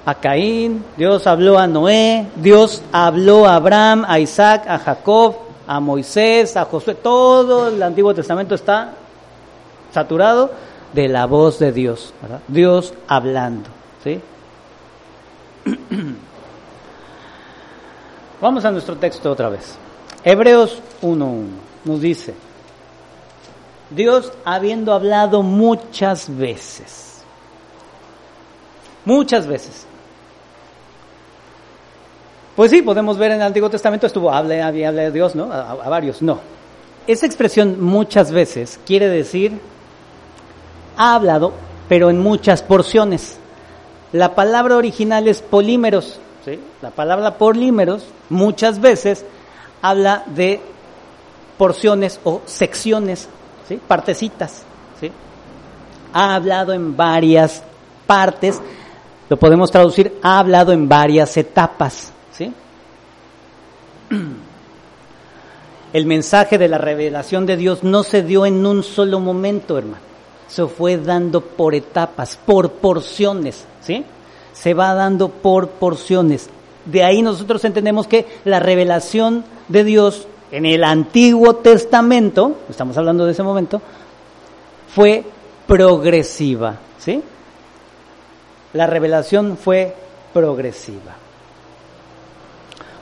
[0.05, 5.35] a Caín, Dios habló a Noé, Dios habló a Abraham, a Isaac, a Jacob,
[5.67, 8.93] a Moisés, a Josué, todo el Antiguo Testamento está
[9.91, 10.51] saturado
[10.93, 12.13] de la voz de Dios,
[12.47, 13.69] Dios hablando,
[14.03, 14.21] ¿sí?
[18.39, 19.75] Vamos a nuestro texto otra vez.
[20.23, 21.45] Hebreos 1.1
[21.85, 22.33] nos dice,
[23.89, 27.23] Dios habiendo hablado muchas veces,
[29.05, 29.85] muchas veces.
[32.55, 35.51] Pues sí, podemos ver en el Antiguo Testamento estuvo, hable, hable Dios, ¿no?
[35.51, 36.39] A varios, no.
[37.05, 39.59] Esa expresión muchas veces quiere decir,
[40.97, 41.53] ha hablado,
[41.87, 43.37] pero en muchas porciones.
[44.11, 46.19] La palabra original es polímeros,
[46.81, 49.25] la palabra polímeros muchas veces
[49.81, 50.61] habla de
[51.57, 53.27] porciones o secciones,
[53.67, 53.79] ¿sí?
[53.87, 54.63] partecitas.
[56.13, 57.61] Ha hablado en varias
[58.07, 58.61] partes,
[59.29, 62.13] lo podemos traducir, ha hablado en varias etapas.
[65.93, 70.03] El mensaje de la revelación de Dios no se dio en un solo momento, hermano.
[70.47, 73.65] Se fue dando por etapas, por porciones.
[74.57, 76.49] Se va dando por porciones.
[76.85, 83.25] De ahí nosotros entendemos que la revelación de Dios en el Antiguo Testamento, estamos hablando
[83.25, 83.81] de ese momento,
[84.93, 85.23] fue
[85.67, 87.21] progresiva, ¿sí?
[88.73, 89.93] La revelación fue
[90.33, 91.15] progresiva.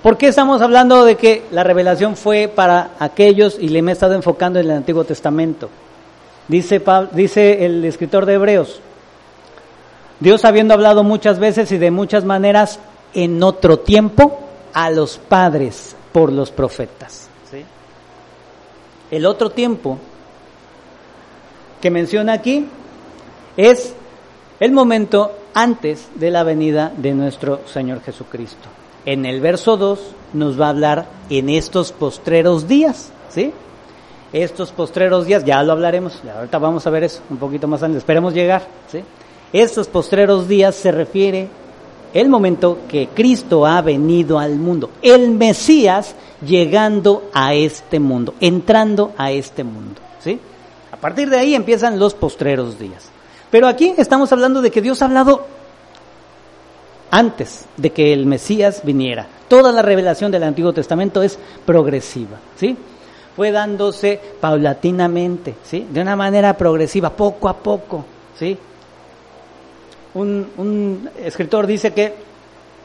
[0.01, 3.93] ¿Por qué estamos hablando de que la revelación fue para aquellos y le me he
[3.93, 5.69] estado enfocando en el Antiguo Testamento?
[6.47, 8.81] Dice, dice el escritor de Hebreos,
[10.19, 12.79] Dios habiendo hablado muchas veces y de muchas maneras
[13.13, 14.39] en otro tiempo
[14.73, 17.29] a los padres por los profetas.
[19.11, 19.99] El otro tiempo
[21.79, 22.67] que menciona aquí
[23.55, 23.93] es
[24.59, 28.67] el momento antes de la venida de nuestro Señor Jesucristo
[29.05, 29.99] en el verso 2
[30.33, 33.53] nos va a hablar en estos postreros días, ¿sí?
[34.33, 37.99] Estos postreros días, ya lo hablaremos, ahorita vamos a ver eso un poquito más antes,
[37.99, 39.03] esperemos llegar, ¿sí?
[39.55, 41.47] Estos postreros días se refiere
[42.13, 46.13] el momento que Cristo ha venido al mundo, el Mesías
[46.45, 50.37] llegando a este mundo, entrando a este mundo, ¿sí?
[50.91, 53.05] A partir de ahí empiezan los postreros días.
[53.49, 55.45] Pero aquí estamos hablando de que Dios ha hablado
[57.09, 59.25] antes de que el Mesías viniera.
[59.47, 62.75] Toda la revelación del Antiguo Testamento es progresiva, ¿sí?
[63.37, 65.87] Fue dándose paulatinamente, ¿sí?
[65.89, 68.03] De una manera progresiva, poco a poco,
[68.37, 68.57] ¿sí?
[70.15, 72.13] Un, escritor dice que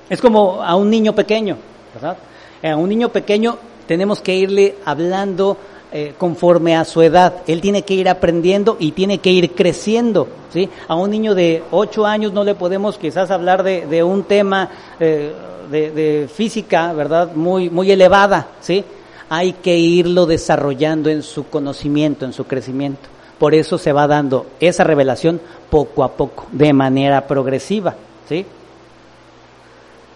[0.09, 1.57] es como a un niño pequeño,
[1.95, 2.17] ¿verdad?
[2.63, 5.57] A un niño pequeño tenemos que irle hablando
[5.93, 7.43] eh, conforme a su edad.
[7.47, 10.29] Él tiene que ir aprendiendo y tiene que ir creciendo.
[10.53, 10.69] ¿sí?
[10.87, 14.69] A un niño de 8 años no le podemos quizás hablar de, un tema
[15.01, 15.33] eh,
[15.71, 17.33] de, física, ¿verdad?
[17.35, 18.49] Muy, muy elevada.
[18.61, 18.85] ¿sí?
[19.29, 23.09] Hay que irlo desarrollando en su conocimiento, en su crecimiento.
[23.41, 27.95] Por eso se va dando esa revelación poco a poco, de manera progresiva.
[28.29, 28.45] ¿sí?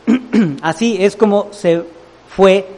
[0.62, 1.84] Así es como se
[2.28, 2.68] fue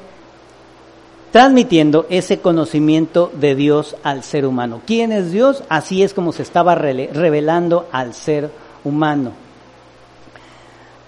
[1.33, 4.83] transmitiendo ese conocimiento de Dios al ser humano.
[4.87, 5.65] ¿Quién es Dios?
[5.69, 8.49] Así es como se estaba revelando al ser
[8.85, 9.33] humano.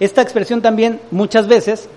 [0.01, 1.89] Esta expresión también muchas veces,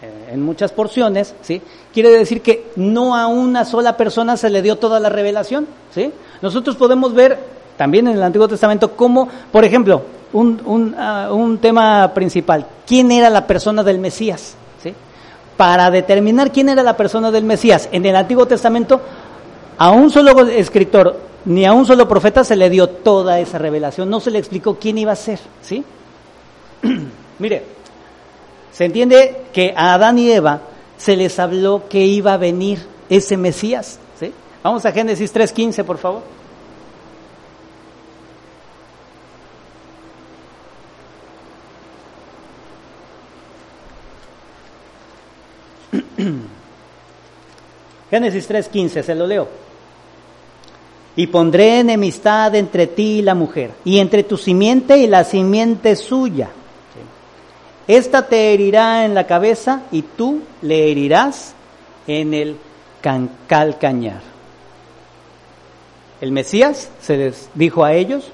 [0.00, 1.60] eh, en muchas porciones, ¿sí?
[1.92, 5.66] quiere decir que no a una sola persona se le dio toda la revelación.
[5.92, 6.12] ¿sí?
[6.44, 7.38] Nosotros podemos ver
[7.78, 10.02] también en el Antiguo Testamento cómo, por ejemplo,
[10.34, 14.56] un, un, ah, un tema principal, ¿quién era la persona del Mesías?
[15.56, 17.88] para determinar quién era la persona del Mesías.
[17.92, 19.00] En el Antiguo Testamento,
[19.78, 24.10] a un solo escritor ni a un solo profeta se le dio toda esa revelación,
[24.10, 25.84] no se le explicó quién iba a ser, ¿sí?
[27.38, 27.62] Mire,
[28.72, 30.60] se entiende que a Adán y Eva
[30.96, 34.32] se les habló que iba a venir ese Mesías, ¿sí?
[34.62, 36.33] Vamos a Génesis 3.15, por favor.
[48.14, 49.48] Génesis 3:15, se lo leo.
[51.16, 55.96] Y pondré enemistad entre ti y la mujer, y entre tu simiente y la simiente
[55.96, 56.50] suya.
[57.88, 61.54] Esta te herirá en la cabeza y tú le herirás
[62.06, 62.56] en el
[63.48, 64.20] calcañar.
[66.20, 68.30] El Mesías, se les dijo a ellos,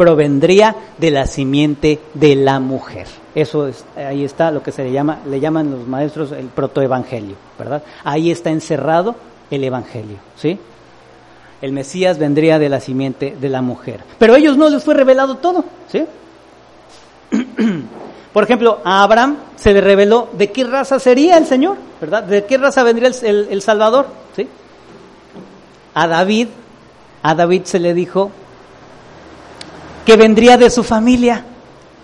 [0.00, 3.06] provendría de la simiente de la mujer.
[3.34, 7.36] Eso es, ahí está lo que se le llama, le llaman los maestros el protoevangelio,
[7.58, 7.82] ¿verdad?
[8.02, 9.14] Ahí está encerrado
[9.50, 10.58] el evangelio, ¿sí?
[11.60, 14.00] El Mesías vendría de la simiente de la mujer.
[14.18, 16.06] Pero a ellos no les fue revelado todo, ¿sí?
[18.32, 22.22] Por ejemplo, a Abraham se le reveló de qué raza sería el Señor, ¿verdad?
[22.22, 24.48] De qué raza vendría el, el Salvador, ¿sí?
[25.92, 26.48] A David,
[27.22, 28.30] a David se le dijo
[30.04, 31.44] que vendría de su familia,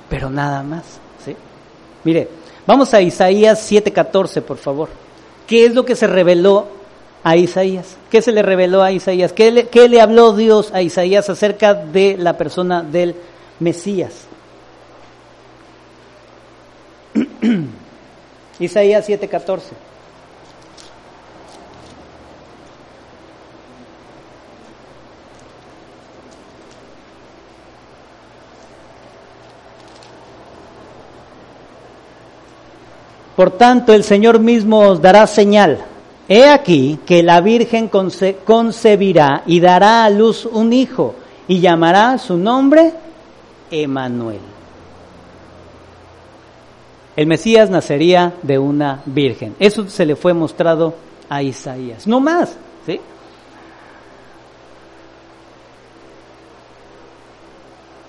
[0.09, 0.85] pero nada más.
[1.25, 1.35] ¿sí?
[2.05, 2.29] Mire,
[2.67, 4.89] vamos a Isaías 7:14, por favor.
[5.47, 6.69] ¿Qué es lo que se reveló
[7.23, 7.97] a Isaías?
[8.11, 9.33] ¿Qué se le reveló a Isaías?
[9.33, 13.15] ¿Qué le, qué le habló Dios a Isaías acerca de la persona del
[13.61, 14.27] Mesías?
[18.59, 19.61] Isaías 7:14.
[33.37, 35.85] Por tanto, el Señor mismo os dará señal.
[36.29, 41.15] He aquí que la Virgen concebirá y dará a luz un hijo
[41.47, 42.93] y llamará su nombre
[43.71, 44.41] Emanuel.
[47.17, 49.57] el Mesías nacería de una virgen.
[49.59, 50.95] Eso se le fue mostrado
[51.29, 52.07] a Isaías.
[52.07, 53.01] No más, ¿sí?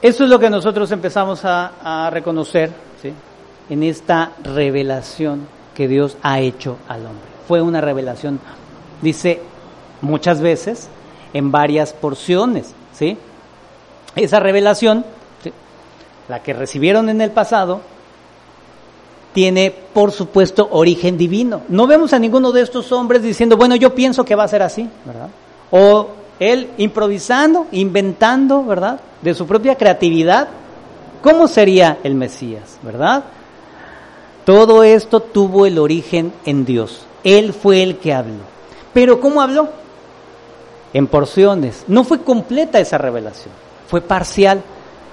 [0.01, 2.86] Eso es lo que nosotros empezamos a, reconocer.
[3.69, 7.27] En esta revelación que Dios ha hecho al hombre.
[7.47, 8.39] Fue una revelación,
[9.01, 9.41] dice
[10.01, 10.89] muchas veces,
[11.33, 12.73] en varias porciones.
[12.93, 13.17] ¿sí?
[14.15, 15.05] Esa revelación,
[16.27, 17.81] la que recibieron en el pasado,
[19.33, 21.61] tiene, por supuesto, origen divino.
[21.69, 24.63] No vemos a ninguno de estos hombres diciendo, bueno, yo pienso que va a ser
[24.63, 25.29] así, ¿verdad?
[25.69, 26.07] O
[26.39, 28.99] él improvisando, inventando, ¿verdad?
[29.21, 30.47] De su propia creatividad,
[31.21, 33.25] ¿cómo sería el Mesías, verdad?
[34.47, 37.01] Todo esto tuvo el origen en Dios.
[37.25, 38.45] Él fue el que habló.
[38.93, 39.67] Pero ¿cómo habló?
[40.93, 41.83] En porciones.
[41.89, 43.53] No fue completa esa revelación,
[43.89, 44.63] fue parcial.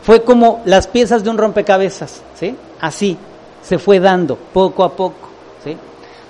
[0.05, 2.55] Fue como las piezas de un rompecabezas, ¿sí?
[2.81, 3.19] Así
[3.61, 5.29] se fue dando poco a poco,
[5.65, 5.77] ¿sí?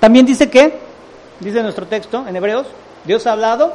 [0.01, 0.79] También dice que,
[1.41, 2.67] dice nuestro texto en Hebreos,
[3.05, 3.75] Dios ha hablado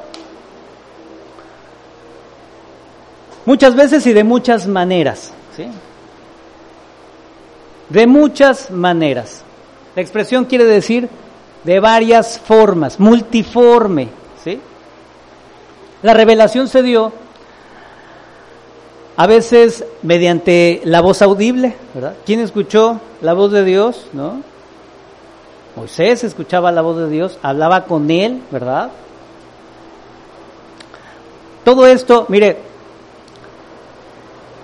[3.45, 5.31] Muchas veces y de muchas maneras.
[5.55, 5.67] ¿sí?
[7.89, 9.43] De muchas maneras.
[9.95, 11.09] La expresión quiere decir
[11.63, 14.09] de varias formas, multiforme.
[14.43, 14.59] ¿sí?
[16.03, 17.11] La revelación se dio
[19.17, 22.15] a veces mediante la voz audible, ¿verdad?
[22.25, 24.05] ¿Quién escuchó la voz de Dios?
[24.13, 24.41] ¿No?
[25.75, 28.91] Moisés escuchaba la voz de Dios, hablaba con él, ¿verdad?
[31.63, 32.57] Todo esto, mire,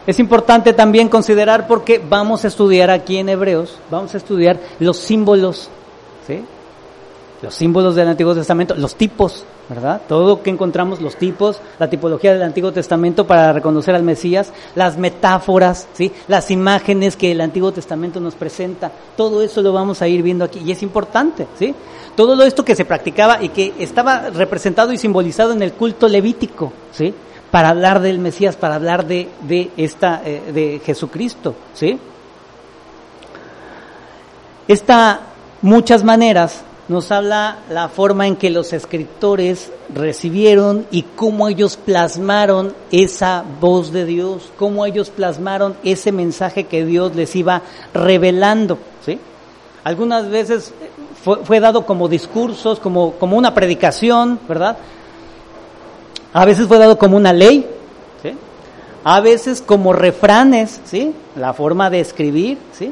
[0.07, 4.97] es importante también considerar porque vamos a estudiar aquí en Hebreos, vamos a estudiar los
[4.97, 5.69] símbolos,
[6.27, 6.43] ¿sí?
[7.41, 10.01] Los símbolos del Antiguo Testamento, los tipos, ¿verdad?
[10.07, 14.51] Todo lo que encontramos, los tipos, la tipología del Antiguo Testamento para reconocer al Mesías,
[14.75, 16.11] las metáforas, ¿sí?
[16.27, 20.45] Las imágenes que el Antiguo Testamento nos presenta, todo eso lo vamos a ir viendo
[20.45, 21.73] aquí y es importante, ¿sí?
[22.15, 26.71] Todo esto que se practicaba y que estaba representado y simbolizado en el culto levítico,
[26.91, 27.13] ¿sí?
[27.51, 31.99] Para hablar del Mesías, para hablar de, de esta, eh, de Jesucristo, ¿sí?
[34.67, 35.21] Esta,
[35.61, 42.73] muchas maneras, nos habla la forma en que los escritores recibieron y cómo ellos plasmaron
[42.91, 47.61] esa voz de Dios, cómo ellos plasmaron ese mensaje que Dios les iba
[47.93, 49.19] revelando, ¿sí?
[49.83, 50.73] Algunas veces
[51.43, 54.77] fue, dado como discursos, como, como una predicación, ¿verdad?
[56.35, 57.65] A veces fue dado como una ley,
[58.21, 58.35] ¿sí?
[59.05, 61.13] a veces como refranes, ¿sí?
[61.37, 62.91] la forma de escribir, ¿sí?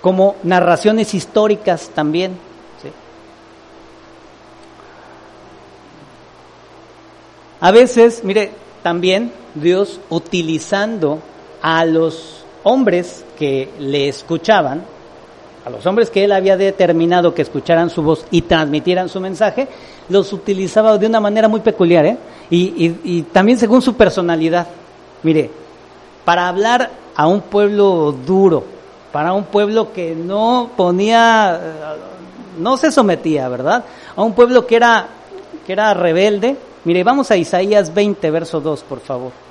[0.00, 2.30] como narraciones históricas también.
[2.82, 2.88] ¿sí?
[7.60, 11.18] A veces, mire, también Dios utilizando
[11.60, 14.82] a los hombres que le escuchaban,
[15.68, 19.68] a los hombres que él había determinado que escucharan su voz y transmitieran su mensaje,
[20.08, 22.16] los utilizaba de una manera muy peculiar, ¿eh?
[22.50, 24.66] y, también según su personalidad.
[25.22, 25.50] Mire,
[26.24, 28.64] para hablar a un pueblo duro,
[29.12, 33.84] para un pueblo que no ponía, eh, no se sometía, ¿verdad?
[34.16, 35.06] A un pueblo que era,
[35.66, 36.56] que era rebelde.
[36.84, 39.47] Mire, vamos a Isaías 20, verso 2, por favor.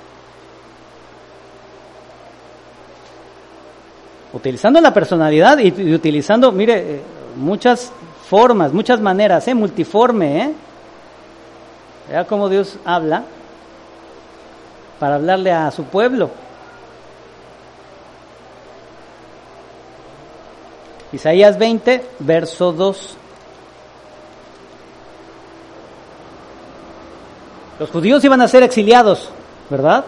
[4.37, 7.01] Utilizando la personalidad y, utilizando, mire, eh,
[7.37, 7.91] muchas
[8.29, 9.55] formas, muchas maneras, ¿eh?
[9.55, 10.41] multiforme.
[10.43, 10.53] ¿eh?
[12.07, 13.23] Vea cómo Dios habla
[14.99, 16.29] para hablarle a su pueblo.
[21.11, 23.17] Isaías 20, verso 2.
[27.79, 29.31] Los judíos iban a ser exiliados,
[29.71, 30.05] ¿verdad?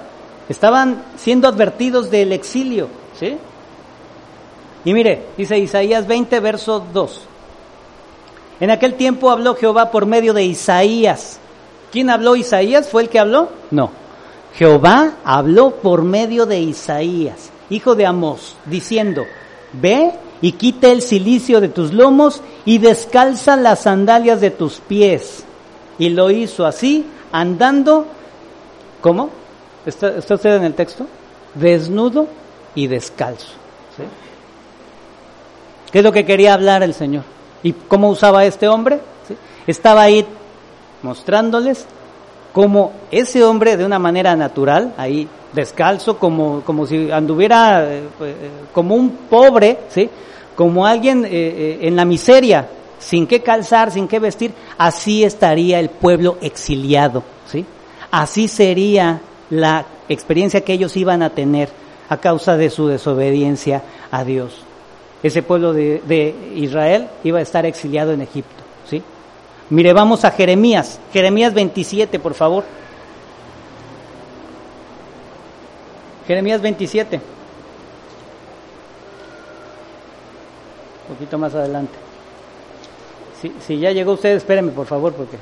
[0.50, 3.40] Estaban siendo advertidos del exilio, ¿sí?
[4.90, 7.22] Y mire, dice Isaías 20, verso 2.
[8.60, 11.40] En aquel tiempo habló Jehová por medio de Isaías.
[11.92, 12.90] ¿Quién habló Isaías?
[12.90, 13.50] ¿Fue el que habló?
[13.70, 13.92] No.
[14.56, 19.26] Jehová habló por medio de Isaías, hijo de Amós, diciendo,
[19.74, 20.12] ve
[20.42, 25.44] y quite el silicio de tus lomos y descalza las sandalias de tus pies.
[26.00, 28.08] Y lo hizo así, andando,
[29.02, 29.30] ¿cómo?
[29.86, 31.06] ¿Está, usted en el texto?
[31.54, 32.26] Desnudo
[32.74, 33.54] y descalzo.
[35.92, 37.24] ¿Qué es lo que quería hablar el Señor?
[37.64, 39.00] ¿Y cómo usaba este hombre?
[39.68, 40.26] Estaba ahí
[41.02, 41.86] mostrándoles
[42.54, 48.36] cómo ese hombre de una manera natural, ahí descalzo, como, como si anduviera eh, eh,
[48.74, 50.10] como un pobre, ¿sí?
[50.56, 52.68] como alguien eh, en la miseria,
[53.00, 57.24] sin qué calzar, sin qué vestir, así estaría el pueblo exiliado.
[57.48, 57.66] ¿sí?
[58.12, 61.70] Así sería la experiencia que ellos iban a tener
[62.10, 64.69] a causa de su desobediencia a Dios.
[65.22, 68.64] Ese pueblo de, Israel iba a estar exiliado en Egipto.
[68.90, 69.04] ¿sí?
[69.70, 72.64] Mire, vamos a Jeremías, Jeremías 27, por favor.
[76.28, 77.20] Jeremías 27.
[81.08, 81.94] Un poquito más adelante.
[83.42, 85.38] Si, si ya llegó usted, espérenme, por favor, porque...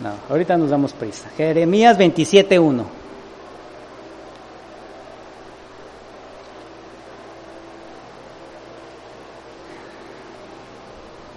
[0.00, 1.30] No, ahorita nos damos prisa.
[1.36, 3.03] Jeremías 27.1.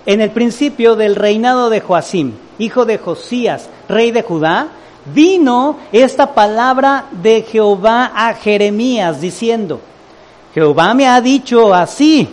[0.07, 4.69] En el principio del reinado de Joacim, hijo de Josías, rey de Judá,
[5.13, 9.81] vino esta palabra de Jehová a Jeremías diciendo,
[10.53, 12.29] Jehová me ha dicho así.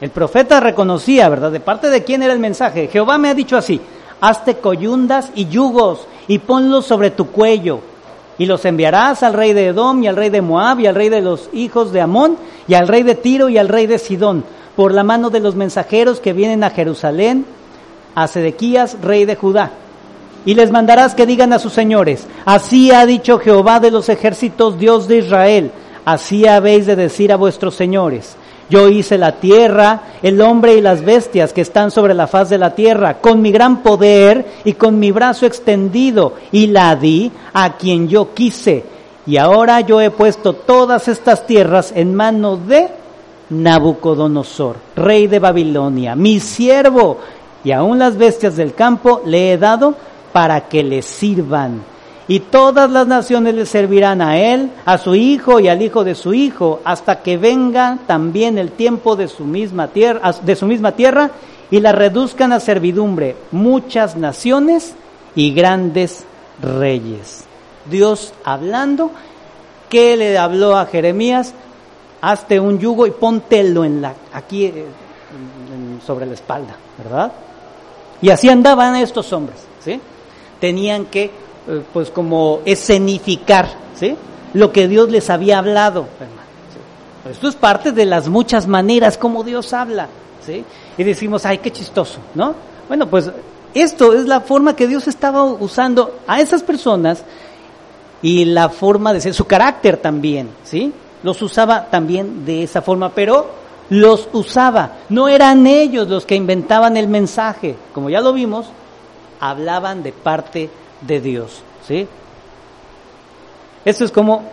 [0.00, 1.52] El profeta reconocía, ¿verdad?
[1.52, 2.88] ¿De parte de quién era el mensaje?
[2.88, 3.80] Jehová me ha dicho así,
[4.20, 7.82] hazte coyundas y yugos y ponlos sobre tu cuello.
[8.36, 11.08] Y los enviarás al rey de Edom y al rey de Moab y al rey
[11.08, 12.36] de los hijos de Amón
[12.66, 14.44] y al rey de Tiro y al rey de Sidón,
[14.76, 17.46] por la mano de los mensajeros que vienen a Jerusalén,
[18.14, 19.72] a Sedequías, rey de Judá.
[20.44, 24.78] Y les mandarás que digan a sus señores, así ha dicho Jehová de los ejércitos,
[24.78, 25.72] Dios de Israel,
[26.04, 28.36] así habéis de decir a vuestros señores.
[28.68, 32.58] Yo hice la tierra, el hombre y las bestias que están sobre la faz de
[32.58, 37.76] la tierra, con mi gran poder y con mi brazo extendido, y la di a
[37.76, 38.84] quien yo quise.
[39.26, 42.88] Y ahora yo he puesto todas estas tierras en manos de
[43.50, 47.18] Nabucodonosor, rey de Babilonia, mi siervo,
[47.64, 49.94] y aún las bestias del campo le he dado
[50.32, 51.82] para que le sirvan
[52.28, 56.14] y todas las naciones le servirán a él, a su hijo y al hijo de
[56.14, 60.92] su hijo, hasta que venga también el tiempo de su misma tierra, de su misma
[60.92, 61.30] tierra
[61.70, 64.94] y la reduzcan a servidumbre muchas naciones
[65.36, 66.24] y grandes
[66.60, 67.44] reyes.
[67.88, 69.12] Dios hablando,
[69.88, 71.54] ¿qué le habló a Jeremías?
[72.20, 74.84] Hazte un yugo y póntelo en la, aquí eh,
[76.04, 77.32] sobre la espalda, ¿verdad?
[78.22, 80.00] Y así andaban estos hombres, ¿sí?
[80.60, 84.16] Tenían que eh, pues como escenificar, ¿sí?
[84.54, 86.06] Lo que Dios les había hablado,
[87.30, 90.08] Esto es parte de las muchas maneras como Dios habla,
[90.44, 90.64] ¿sí?
[90.96, 92.54] Y decimos, ay, qué chistoso, ¿no?
[92.88, 93.30] Bueno, pues
[93.74, 97.24] esto es la forma que Dios estaba usando a esas personas
[98.22, 100.92] y la forma de ser, su carácter también, ¿sí?
[101.22, 103.48] Los usaba también de esa forma, pero
[103.90, 104.92] los usaba.
[105.08, 107.76] No eran ellos los que inventaban el mensaje.
[107.92, 108.66] Como ya lo vimos,
[109.40, 111.62] hablaban de parte de Dios.
[111.86, 112.06] ¿sí?
[113.84, 114.44] Esto es como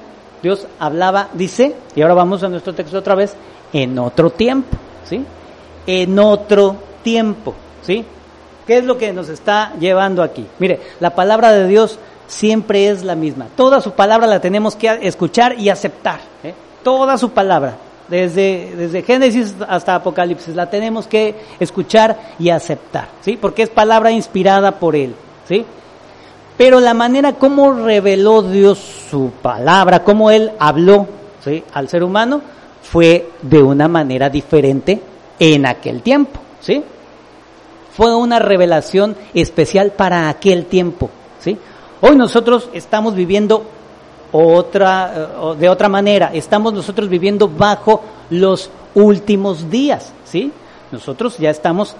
[0.42, 3.36] Dios hablaba, dice, y ahora vamos a nuestro texto otra vez,
[3.72, 4.78] en otro tiempo.
[5.06, 5.24] ¿sí?
[5.88, 7.54] En otro tiempo.
[7.82, 8.06] ¿sí?
[8.68, 10.46] ¿Qué es lo que nos está llevando aquí?
[10.60, 13.48] Mire, la palabra de Dios siempre es la misma.
[13.56, 16.20] Toda su palabra la tenemos que escuchar y aceptar.
[16.44, 16.54] ¿eh?
[16.84, 17.78] Toda su palabra.
[18.08, 23.38] Desde, desde Génesis hasta Apocalipsis la tenemos que escuchar y aceptar, ¿sí?
[23.38, 25.16] Porque es palabra inspirada por Él,
[25.48, 25.66] ¿sí?
[26.58, 28.78] Pero la manera como reveló Dios
[29.10, 31.08] su palabra, como Él habló
[31.44, 31.64] ¿sí?
[31.74, 32.42] al ser humano,
[32.82, 35.02] fue de una manera diferente
[35.40, 36.40] en aquel tiempo.
[36.60, 36.84] ¿sí?
[37.96, 41.10] Fue una revelación especial para aquel tiempo.
[41.40, 41.58] ¿sí?
[42.06, 43.64] Hoy nosotros estamos viviendo
[44.34, 50.12] otra, eh, de otra manera, estamos nosotros viviendo bajo los últimos días.
[50.26, 50.52] ¿sí?
[50.92, 51.96] Nosotros ya estamos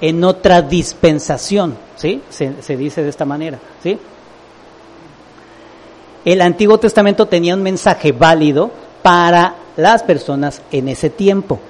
[0.00, 2.20] en otra dispensación, ¿sí?
[2.30, 3.96] Se, dice de esta manera, ¿sí?
[6.24, 8.72] El Antiguo Testamento tenía un mensaje válido
[9.04, 11.60] para las personas en ese tiempo.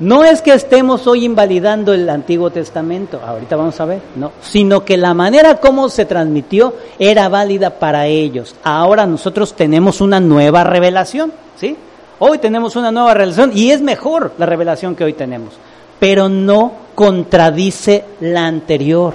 [0.00, 4.84] No es que estemos hoy invalidando el Antiguo Testamento, ahorita vamos a ver, no, sino
[4.84, 8.54] que la manera como se transmitió era válida para ellos.
[8.62, 11.76] Ahora nosotros tenemos una nueva revelación, ¿sí?
[12.20, 15.54] Hoy tenemos una nueva revelación y es mejor la revelación que hoy tenemos
[15.98, 19.14] pero no contradice la anterior.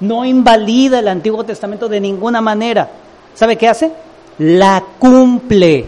[0.00, 2.88] No invalida el Antiguo Testamento de ninguna manera.
[3.34, 3.92] ¿Sabe qué hace?
[4.38, 5.86] La cumple.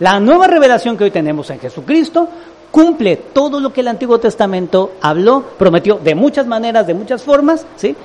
[0.00, 2.28] La nueva revelación que hoy tenemos en Jesucristo
[2.70, 7.66] cumple todo lo que el Antiguo Testamento habló, prometió de muchas maneras, de muchas formas,
[7.76, 7.96] ¿sí?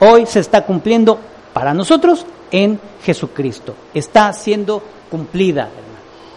[0.00, 1.18] Hoy se está cumpliendo
[1.52, 3.74] para nosotros en Jesucristo.
[3.94, 5.68] Está siendo cumplida,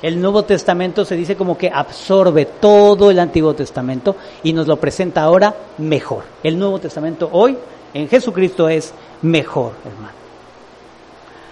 [0.04, 4.76] el Nuevo Testamento se dice como que absorbe todo el Antiguo Testamento y nos lo
[4.76, 6.26] presenta ahora mejor.
[6.44, 7.58] El Nuevo Testamento hoy
[7.94, 10.14] en Jesucristo es mejor, hermano.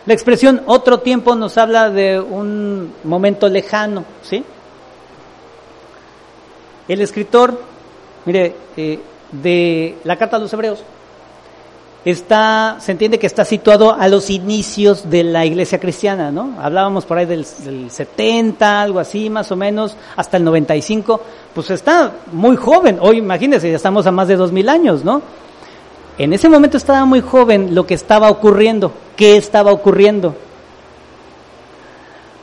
[0.05, 4.43] La expresión otro tiempo nos habla de un momento lejano, ¿sí?
[6.91, 7.57] El escritor,
[8.25, 8.99] mire, eh,
[9.31, 10.83] de la carta a los hebreos,
[12.03, 16.57] está, se entiende que está situado a los inicios de la iglesia cristiana, ¿no?
[16.61, 21.21] Hablábamos por ahí del, 70, algo así, más o menos, hasta el 95,
[21.55, 25.21] pues está muy joven, hoy imagínense, ya estamos a más de dos mil años, ¿no?
[26.17, 28.91] En ese momento estaba muy joven lo que estaba ocurriendo.
[29.15, 30.35] ¿Qué estaba ocurriendo?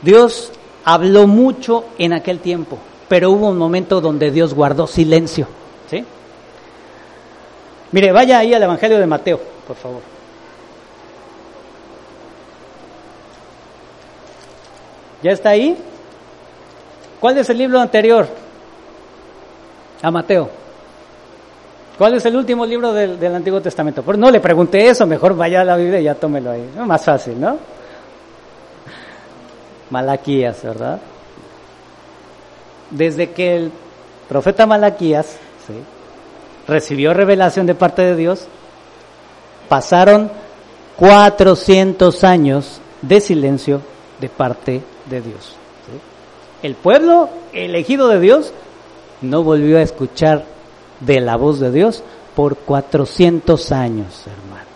[0.01, 0.51] Dios
[0.83, 2.79] habló mucho en aquel tiempo,
[3.09, 5.47] pero hubo un momento donde Dios guardó silencio,
[5.89, 6.05] ¿sí?
[7.91, 10.01] Mire, vaya ahí al Evangelio de Mateo, por favor.
[15.23, 15.75] ¿Ya está ahí?
[17.19, 18.27] ¿Cuál es el libro anterior?
[20.01, 20.49] A Mateo.
[21.97, 24.03] ¿Cuál es el último libro del, Antiguo Testamento?
[24.03, 26.69] Pues no le pregunté eso, mejor vaya a la Biblia y ya tómelo ahí.
[26.77, 27.57] Más fácil, ¿no?
[29.89, 30.99] Malaquías, ¿verdad?
[32.91, 33.71] Desde que el
[34.27, 35.37] profeta Malaquías,
[35.67, 35.73] ¿sí?
[36.67, 38.47] recibió revelación de parte de Dios,
[39.67, 40.31] pasaron
[40.97, 43.81] 400 años de silencio
[44.19, 45.55] de parte de Dios.
[46.61, 48.51] El pueblo elegido de Dios
[49.21, 50.43] no volvió a escuchar
[50.99, 52.03] de la voz de Dios
[52.35, 54.69] por 400 años, hermano.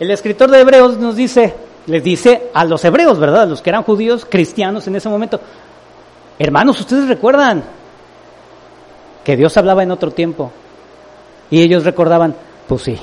[0.00, 1.54] El escritor de Hebreos nos dice,
[1.90, 3.48] les dice a los hebreos, ¿verdad?
[3.48, 5.40] Los que eran judíos, cristianos en ese momento,
[6.40, 7.62] Hermanos, ¿ustedes recuerdan
[9.22, 10.50] que Dios hablaba en otro tiempo?
[11.50, 12.34] Y ellos recordaban,
[12.66, 12.98] pues sí,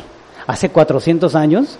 [0.47, 1.77] hace 400 años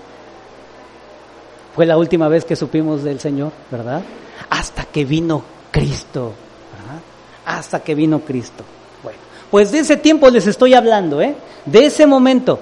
[1.74, 4.03] fue la última vez que supimos del Señor, ¿verdad?
[4.51, 5.41] Hasta que vino
[5.72, 6.34] Cristo,
[6.78, 7.01] ¿verdad?
[7.43, 8.64] Hasta que vino Cristo.
[9.01, 9.18] Bueno,
[9.49, 11.36] pues de ese tiempo les estoy hablando, ¿eh?
[11.66, 12.60] De ese momento,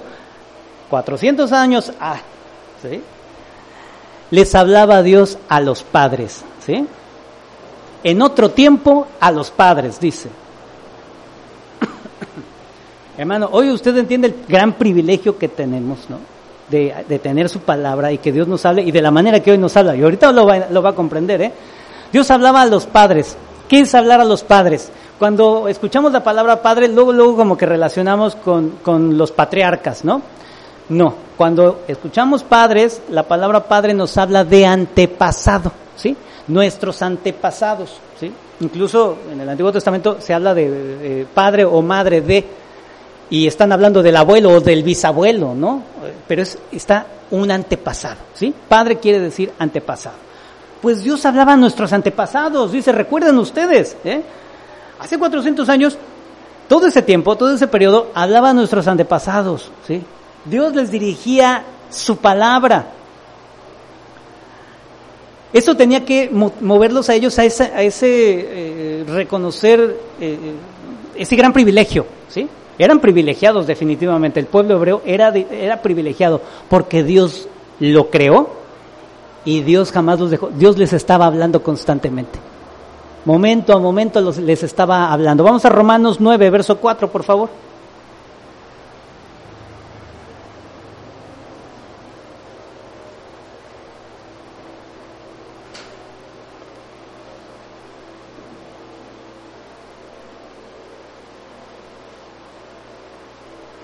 [0.88, 2.18] 400 años, ah,
[2.80, 3.02] ¿sí?
[4.30, 6.86] Les hablaba Dios a los padres, ¿sí?
[8.06, 10.28] en otro tiempo a los padres, dice.
[13.18, 16.18] Hermano, hoy usted entiende el gran privilegio que tenemos, ¿no?
[16.70, 19.58] De, tener su palabra y que Dios nos hable y de la manera que hoy
[19.58, 19.96] nos habla.
[19.96, 21.52] Y ahorita lo va, lo va a comprender, ¿eh?
[22.12, 23.36] Dios hablaba a los padres.
[23.68, 24.92] ¿Qué es hablar a los padres?
[25.18, 30.22] Cuando escuchamos la palabra padre, luego, luego como que relacionamos con, con los patriarcas, ¿no?
[30.88, 36.16] No, cuando escuchamos padres, la palabra padre nos habla de antepasado, ¿sí?
[36.48, 37.98] nuestros antepasados.
[38.18, 38.32] ¿sí?
[38.60, 42.44] Incluso en el Antiguo Testamento se habla de, padre o madre de,
[43.30, 45.82] y están hablando del abuelo o del bisabuelo, ¿no?
[46.28, 48.54] Pero es, está un antepasado, ¿sí?
[48.68, 50.16] Padre quiere decir antepasado.
[50.80, 54.22] Pues Dios hablaba a nuestros antepasados, dice, recuerden ustedes, ¿eh?
[55.00, 55.98] Hace 400 años,
[56.68, 60.02] todo ese tiempo, todo ese periodo, hablaba a nuestros antepasados, ¿sí?
[60.48, 62.92] Dios les dirigía su palabra,
[65.52, 66.30] eso tenía que
[66.60, 67.44] moverlos a ellos a, a
[67.82, 70.54] ese eh, reconocer eh, eh,
[71.14, 72.48] ese gran privilegio, ¿sí?
[72.78, 77.48] Eran privilegiados definitivamente, el pueblo hebreo era, era privilegiado porque Dios
[77.80, 78.50] lo creó
[79.46, 82.38] y Dios jamás los dejó, Dios les estaba hablando constantemente.
[83.24, 85.42] Momento a momento les estaba hablando.
[85.42, 87.48] Vamos a Romanos 9, verso 4, por favor.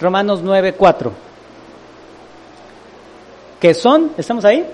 [0.03, 1.13] Romanos 9, 4.
[3.61, 4.67] Que son, ¿estamos ahí?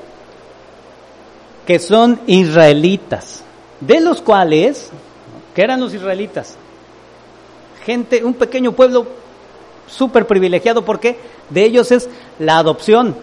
[1.67, 3.45] Que son israelitas,
[3.81, 4.91] de los cuales,
[5.55, 6.57] ¿qué eran los israelitas?
[7.85, 9.07] Gente, un pequeño pueblo
[9.87, 11.19] súper privilegiado, porque
[11.51, 12.09] de ellos es
[12.39, 13.15] la adopción,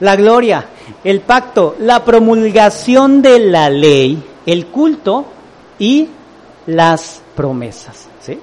[0.00, 0.66] la gloria,
[1.04, 5.24] el pacto, la promulgación de la ley, el culto
[5.78, 6.08] y
[6.66, 8.08] las promesas.
[8.20, 8.38] ¿sí?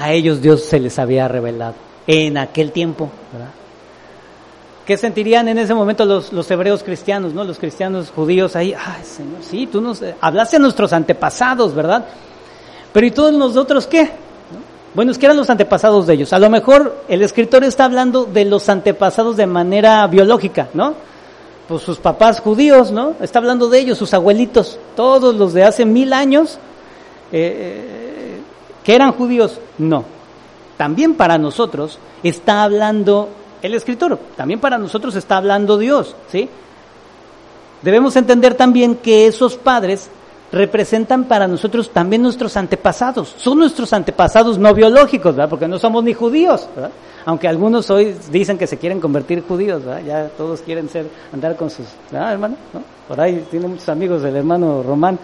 [0.00, 1.74] A ellos Dios se les había revelado
[2.06, 3.50] en aquel tiempo, ¿verdad?
[4.86, 7.44] ¿Qué sentirían en ese momento los, los hebreos cristianos, no?
[7.44, 12.06] Los cristianos judíos ahí, ay Señor, sí, tú nos hablaste a nuestros antepasados, ¿verdad?
[12.92, 14.10] Pero ¿y todos nosotros qué?
[14.94, 16.32] Bueno, es que eran los antepasados de ellos.
[16.32, 20.94] A lo mejor el escritor está hablando de los antepasados de manera biológica, ¿no?
[21.68, 23.14] Pues sus papás judíos, ¿no?
[23.20, 26.58] Está hablando de ellos, sus abuelitos, todos los de hace mil años.
[27.30, 28.00] Eh,
[28.84, 29.58] ¿Que eran judíos?
[29.78, 30.04] No.
[30.76, 33.28] También para nosotros está hablando
[33.62, 36.48] el escritor, también para nosotros está hablando Dios, ¿sí?
[37.82, 40.10] Debemos entender también que esos padres
[40.52, 43.34] representan para nosotros también nuestros antepasados.
[43.38, 45.48] Son nuestros antepasados no biológicos, ¿verdad?
[45.48, 46.90] Porque no somos ni judíos, ¿verdad?
[47.24, 50.02] Aunque algunos hoy dicen que se quieren convertir judíos, ¿verdad?
[50.04, 52.56] Ya todos quieren ser, andar con sus, ¿verdad, hermano?
[53.06, 55.18] Por ahí tiene muchos amigos del hermano Román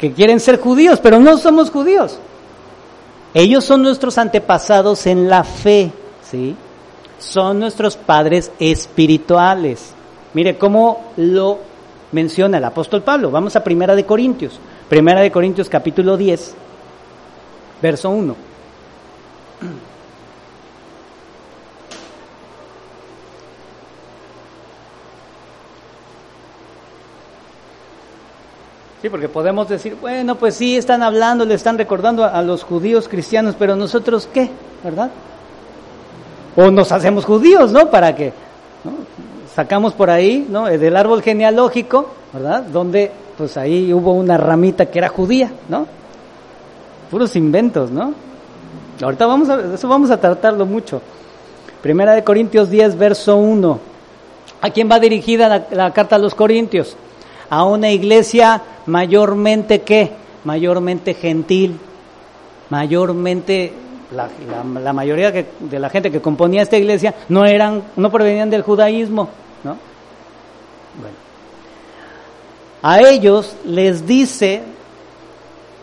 [0.00, 2.18] que quieren ser judíos, pero no somos judíos.
[3.34, 5.92] Ellos son nuestros antepasados en la fe,
[6.22, 6.56] ¿sí?
[7.18, 9.92] Son nuestros padres espirituales.
[10.32, 11.58] Mire cómo lo
[12.12, 13.30] menciona el apóstol Pablo.
[13.30, 14.58] Vamos a Primera de Corintios.
[14.88, 16.54] Primera de Corintios capítulo 10,
[17.82, 18.36] verso 1.
[29.02, 33.08] Sí, porque podemos decir, bueno, pues sí, están hablando, le están recordando a, los judíos
[33.08, 34.50] cristianos, pero nosotros qué,
[34.84, 35.10] ¿verdad?
[36.54, 37.88] O nos hacemos judíos, ¿no?
[37.88, 38.34] Para que
[39.54, 40.66] sacamos por ahí, ¿no?
[40.66, 42.62] Del árbol genealógico, ¿verdad?
[42.64, 45.86] Donde, pues ahí hubo una ramita que era judía, ¿no?
[47.10, 48.12] Puros inventos, ¿no?
[49.00, 51.00] Ahorita vamos a, eso vamos a tratarlo mucho.
[51.80, 53.80] Primera de Corintios 10, verso 1.
[54.60, 56.98] ¿A quién va dirigida la carta a los Corintios?
[57.48, 60.12] A una iglesia mayormente qué?
[60.44, 61.78] Mayormente gentil,
[62.70, 63.72] mayormente
[64.12, 69.28] la, mayoría de la gente que componía esta iglesia no eran, no provenían del judaísmo,
[69.62, 69.76] ¿no?
[71.00, 71.16] Bueno.
[72.82, 74.62] A ellos les dice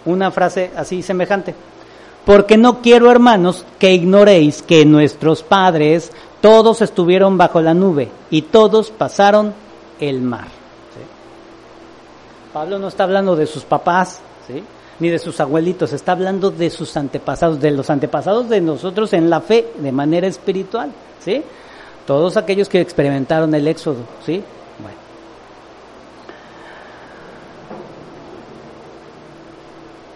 [0.05, 1.53] una frase así semejante.
[2.25, 8.41] Porque no quiero, hermanos, que ignoréis que nuestros padres todos estuvieron bajo la nube y
[8.41, 9.53] todos pasaron
[9.99, 10.56] el mar.
[12.57, 14.63] Pablo no está hablando de sus papás, ¿sí?
[14.99, 19.29] ni de sus abuelitos, está hablando de sus antepasados, de los antepasados de nosotros en
[19.29, 20.91] la fe, de manera espiritual,
[21.23, 21.43] ¿sí?
[22.07, 24.41] Todos aquellos que experimentaron el éxodo, ¿sí?
[24.81, 24.97] Bueno.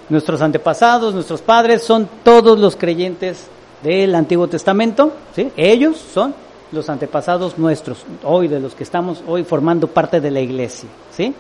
[0.09, 3.49] Nuestros antepasados, nuestros padres son todos los creyentes
[3.83, 5.51] del Antiguo Testamento, ¿sí?
[5.55, 6.33] Ellos son
[6.71, 11.35] los antepasados nuestros, hoy de los que estamos hoy formando parte de la iglesia, ¿sí?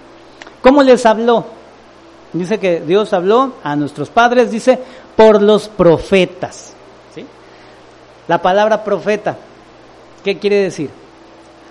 [0.61, 1.45] ¿Cómo les habló?
[2.33, 4.79] Dice que Dios habló a nuestros padres, dice,
[5.15, 6.73] por los profetas.
[7.13, 7.25] ¿sí?
[8.27, 9.35] La palabra profeta,
[10.23, 10.89] ¿qué quiere decir?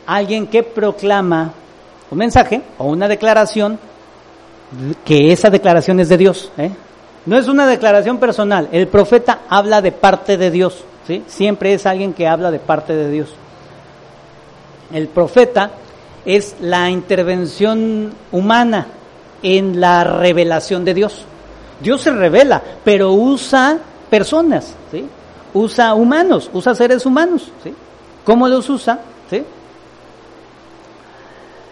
[0.06, 1.52] Alguien que proclama
[2.10, 3.78] un mensaje o una declaración,
[5.04, 6.52] que esa declaración es de Dios.
[6.58, 6.70] ¿eh?
[7.26, 10.84] No es una declaración personal, el profeta habla de parte de Dios.
[11.06, 11.24] ¿sí?
[11.26, 13.30] Siempre es alguien que habla de parte de Dios.
[14.92, 15.70] El profeta
[16.36, 18.86] es la intervención humana
[19.42, 21.24] en la revelación de Dios.
[21.82, 23.78] Dios se revela, pero usa
[24.08, 25.04] personas, ¿sí?
[25.54, 27.50] usa humanos, usa seres humanos.
[27.64, 27.74] ¿sí?
[28.24, 29.00] ¿Cómo los usa?
[29.30, 29.42] ¿sí?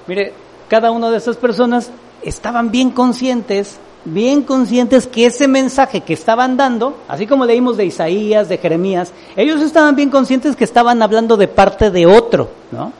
[0.07, 0.33] Mire,
[0.69, 1.91] cada una de esas personas
[2.23, 7.85] estaban bien conscientes, bien conscientes que ese mensaje que estaban dando, así como leímos de
[7.85, 12.93] Isaías, de Jeremías, ellos estaban bien conscientes que estaban hablando de parte de otro, ¿no?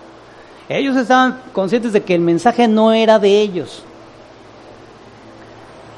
[0.69, 3.83] Ellos estaban conscientes de que el mensaje no era de ellos.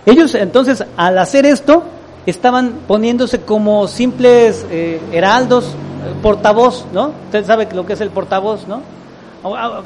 [0.06, 1.82] Ellos entonces al hacer esto
[2.24, 7.12] estaban poniéndose como simples eh, heraldos, eh, portavoz, ¿no?
[7.26, 8.82] Usted sabe lo que es el portavoz, ¿no?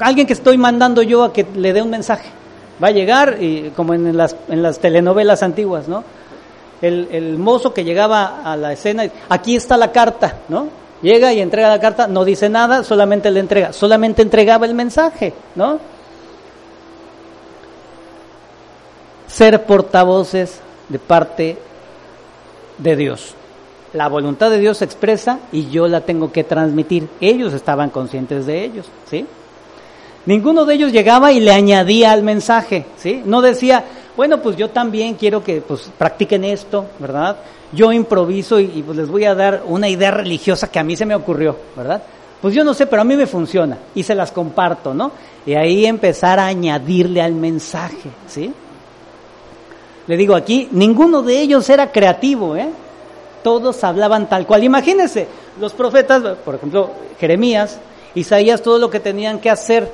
[0.01, 2.27] alguien que estoy mandando yo a que le dé un mensaje.
[2.83, 6.03] Va a llegar, y, como en las, en las telenovelas antiguas, ¿no?
[6.81, 10.67] El mozo que llegaba a la escena, aquí está la carta, ¿no?
[11.01, 15.33] Llega y entrega la carta, no dice nada, solamente le entrega, solamente entregaba el mensaje,
[15.55, 15.79] ¿no?
[19.27, 21.57] Ser portavoces de parte
[22.77, 23.35] de Dios.
[23.93, 27.07] La voluntad de Dios se expresa y yo la tengo que transmitir.
[27.21, 29.25] Ellos estaban conscientes de ellos, ¿sí?
[30.25, 33.21] Ninguno de ellos llegaba y le añadía al mensaje, ¿sí?
[33.25, 33.85] No decía,
[34.15, 37.37] bueno, pues yo también quiero que pues practiquen esto, ¿verdad?
[37.71, 41.05] Yo improviso y, pues les voy a dar una idea religiosa que a mí se
[41.05, 42.01] me ocurrió, ¿verdad?
[42.41, 45.11] Pues yo no sé, pero a mí me funciona y se las comparto, ¿no?
[45.45, 48.53] Y ahí empezar a añadirle al mensaje, ¿sí?
[50.07, 52.69] Le digo aquí, ninguno de ellos era creativo, ¿eh?
[53.43, 54.63] Todos hablaban tal cual.
[54.63, 55.27] Imagínense,
[55.59, 57.79] los profetas, por ejemplo, Jeremías,
[58.13, 59.91] Isaías, todo lo que tenían que hacer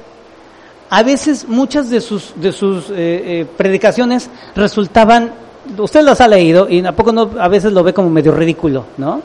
[0.92, 5.34] a veces muchas de sus, de sus eh, eh, predicaciones resultaban,
[5.78, 8.84] usted las ha leído y a poco no, a veces lo ve como medio ridículo,
[8.98, 9.22] ¿no?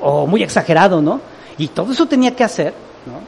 [0.00, 1.20] O muy exagerado, ¿no?
[1.56, 2.74] Y todo eso tenía que hacer,
[3.06, 3.20] ¿no?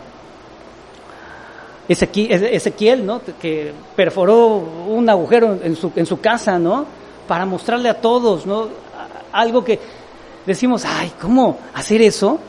[1.88, 3.20] Ezequiel, ¿no?
[3.40, 4.56] Que perforó
[4.88, 6.86] un agujero en su, en su casa, ¿no?
[7.28, 8.66] Para mostrarle a todos, ¿no?
[9.30, 9.78] Algo que
[10.44, 12.40] decimos, ay, ¿cómo hacer eso?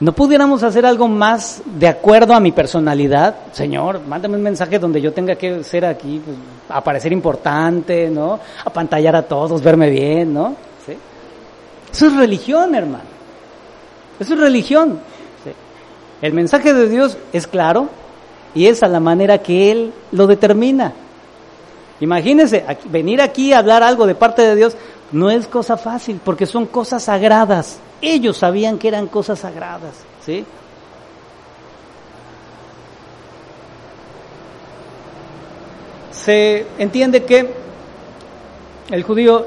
[0.00, 3.36] ¿No pudiéramos hacer algo más de acuerdo a mi personalidad?
[3.52, 6.38] Señor, mándame un mensaje donde yo tenga que ser aquí, pues,
[6.70, 8.40] aparecer importante, ¿no?
[8.64, 10.56] Apantallar a todos, verme bien, ¿no?
[11.92, 13.04] Eso es religión, hermano.
[14.18, 15.00] Eso es religión.
[16.22, 17.88] El mensaje de Dios es claro
[18.54, 20.94] y es a la manera que Él lo determina.
[22.00, 24.76] Imagínense, venir aquí a hablar algo de parte de Dios,
[25.12, 27.80] No es cosa fácil, porque son cosas sagradas.
[28.02, 29.94] Ellos sabían que eran cosas sagradas,
[30.24, 30.44] ¿sí?
[36.12, 37.54] Se entiende que
[38.90, 39.46] el judío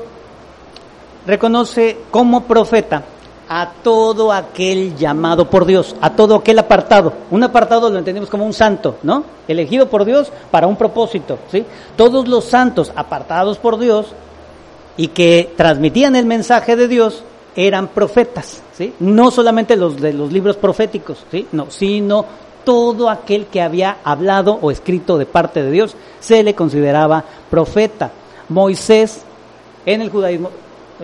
[1.25, 3.03] reconoce como profeta
[3.49, 7.13] a todo aquel llamado por Dios, a todo aquel apartado.
[7.29, 9.23] Un apartado lo entendemos como un santo, ¿no?
[9.47, 11.65] Elegido por Dios para un propósito, ¿sí?
[11.95, 14.07] Todos los santos apartados por Dios
[14.97, 17.23] y que transmitían el mensaje de Dios
[17.55, 18.93] eran profetas, ¿sí?
[18.99, 21.47] No solamente los de los libros proféticos, ¿sí?
[21.51, 22.25] No, sino
[22.63, 28.11] todo aquel que había hablado o escrito de parte de Dios se le consideraba profeta.
[28.49, 29.23] Moisés
[29.85, 30.49] en el judaísmo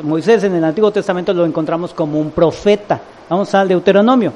[0.03, 3.01] Moisés en el Antiguo Testamento lo encontramos como un profeta.
[3.27, 4.31] Vamos al Deuteronomio.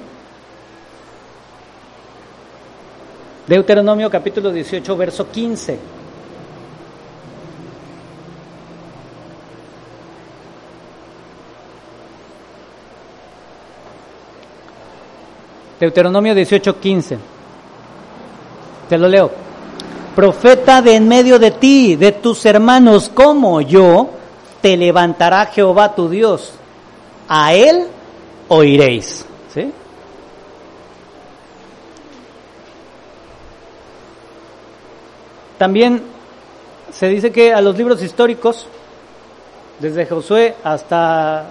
[3.47, 5.79] Deuteronomio capítulo 18, verso 15.
[15.83, 17.17] Deuteronomio 18, 15.
[18.87, 19.29] Te lo leo.
[20.15, 24.09] Profeta de en medio de ti, de tus hermanos como yo,
[24.61, 26.53] te levantará Jehová tu Dios.
[27.27, 27.87] A él
[28.47, 29.25] oiréis.
[29.53, 29.73] ¿Sí?
[35.57, 36.01] También
[36.93, 38.67] se dice que a los libros históricos,
[39.79, 41.43] desde Josué hasta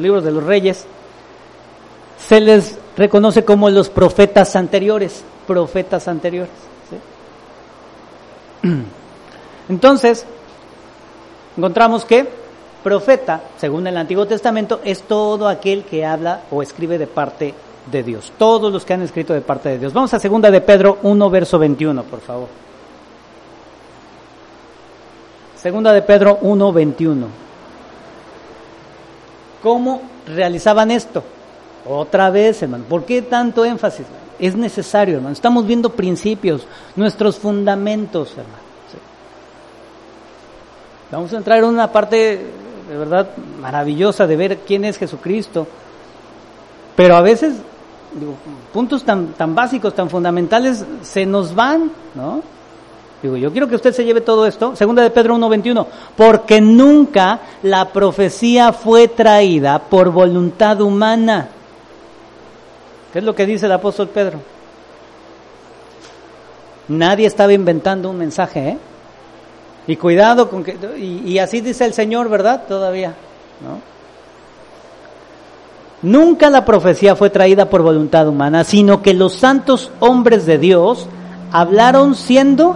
[0.00, 0.86] libros de los reyes,
[2.26, 6.52] se les reconoce como los profetas anteriores, profetas anteriores.
[9.68, 10.24] Entonces,
[11.56, 12.28] encontramos que
[12.82, 17.54] profeta, según el Antiguo Testamento, es todo aquel que habla o escribe de parte
[17.90, 18.32] de Dios.
[18.38, 19.92] Todos los que han escrito de parte de Dios.
[19.92, 22.48] Vamos a segunda de Pedro 1, verso 21, por favor.
[25.56, 27.26] Segunda de Pedro 1, 21.
[29.62, 31.24] ¿Cómo realizaban esto?
[31.86, 32.84] Otra vez, hermano.
[32.84, 34.06] ¿Por qué tanto énfasis?
[34.38, 35.32] Es necesario, hermano.
[35.32, 36.66] Estamos viendo principios,
[36.96, 38.64] nuestros fundamentos, hermano.
[41.10, 42.40] Vamos a entrar en una parte
[42.88, 43.28] de verdad
[43.60, 45.66] maravillosa de ver quién es Jesucristo.
[46.96, 47.54] Pero a veces,
[48.18, 48.34] digo,
[48.72, 52.42] puntos tan, tan básicos, tan fundamentales, se nos van, ¿no?
[53.22, 54.76] Digo, yo quiero que usted se lleve todo esto.
[54.76, 55.86] Segunda de Pedro 1.21.
[56.16, 61.48] Porque nunca la profecía fue traída por voluntad humana.
[63.14, 64.40] ¿Qué es lo que dice el apóstol Pedro?
[66.88, 68.78] Nadie estaba inventando un mensaje, ¿eh?
[69.86, 70.76] Y cuidado con que...
[70.98, 72.64] Y, así dice el Señor, ¿verdad?
[72.66, 73.14] Todavía,
[73.62, 73.78] ¿no?
[76.02, 81.06] Nunca la profecía fue traída por voluntad humana, sino que los santos hombres de Dios
[81.52, 82.74] hablaron siendo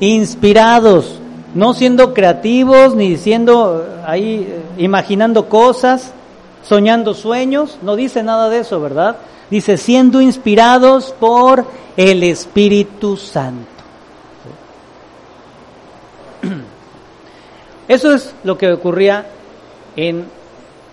[0.00, 1.20] inspirados,
[1.54, 6.14] no siendo creativos, ni siendo ahí eh, imaginando cosas,
[6.62, 9.16] soñando sueños, no dice nada de eso, ¿verdad?
[9.50, 13.66] Dice siendo inspirados por el Espíritu Santo.
[17.88, 19.26] Eso es lo que ocurría
[19.96, 20.26] en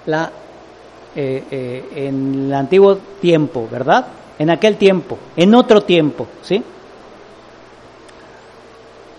[0.05, 0.31] la
[1.15, 4.05] eh, eh, en el antiguo tiempo, ¿verdad?
[4.37, 6.63] En aquel tiempo, en otro tiempo, ¿sí?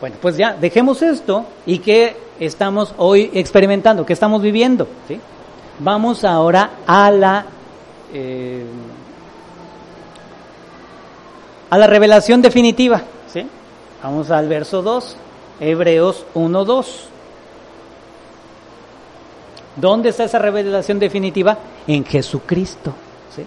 [0.00, 5.20] Bueno, pues ya dejemos esto y que estamos hoy experimentando, que estamos viviendo, ¿sí?
[5.82, 7.46] Vamos ahora a la
[8.12, 8.64] eh,
[11.70, 13.00] a la revelación definitiva,
[13.32, 13.46] ¿sí?
[14.02, 15.16] Vamos al verso 2,
[15.60, 17.08] Hebreos 1, 2.
[19.76, 21.56] ¿Dónde está esa revelación definitiva?
[21.86, 22.92] En Jesucristo.
[23.34, 23.46] ¿sí?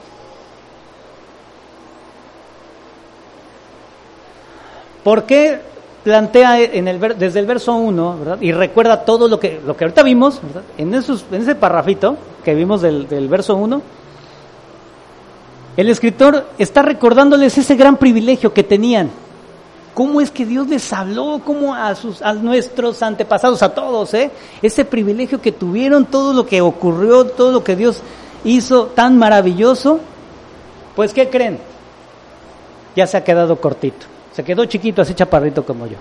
[5.04, 5.60] ¿Por qué
[6.04, 8.38] plantea desde el verso 1 ¿verdad?
[8.42, 10.42] y recuerda todo lo que, lo que ahorita vimos,
[10.78, 13.82] en ese parrafito que vimos del, del verso 1?
[15.76, 19.10] El escritor está recordándoles ese gran privilegio que tenían
[19.94, 24.32] cómo es que Dios les habló, cómo a, sus, a nuestros antepasados, a todos, ¿eh?
[24.62, 28.02] ese privilegio que tuvieron, todo lo que ocurrió, todo lo que Dios
[28.44, 30.00] hizo tan maravilloso,
[30.96, 31.60] pues ¿qué creen?
[32.96, 35.98] Ya se ha quedado cortito, se quedó chiquito, así chaparrito como yo.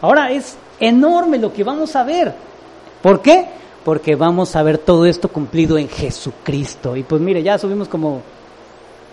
[0.00, 2.34] Ahora es enorme lo que vamos a ver.
[3.02, 3.46] ¿Por qué?
[3.84, 6.96] Porque vamos a ver todo esto cumplido en Jesucristo.
[6.96, 8.22] Y pues mire, ya subimos como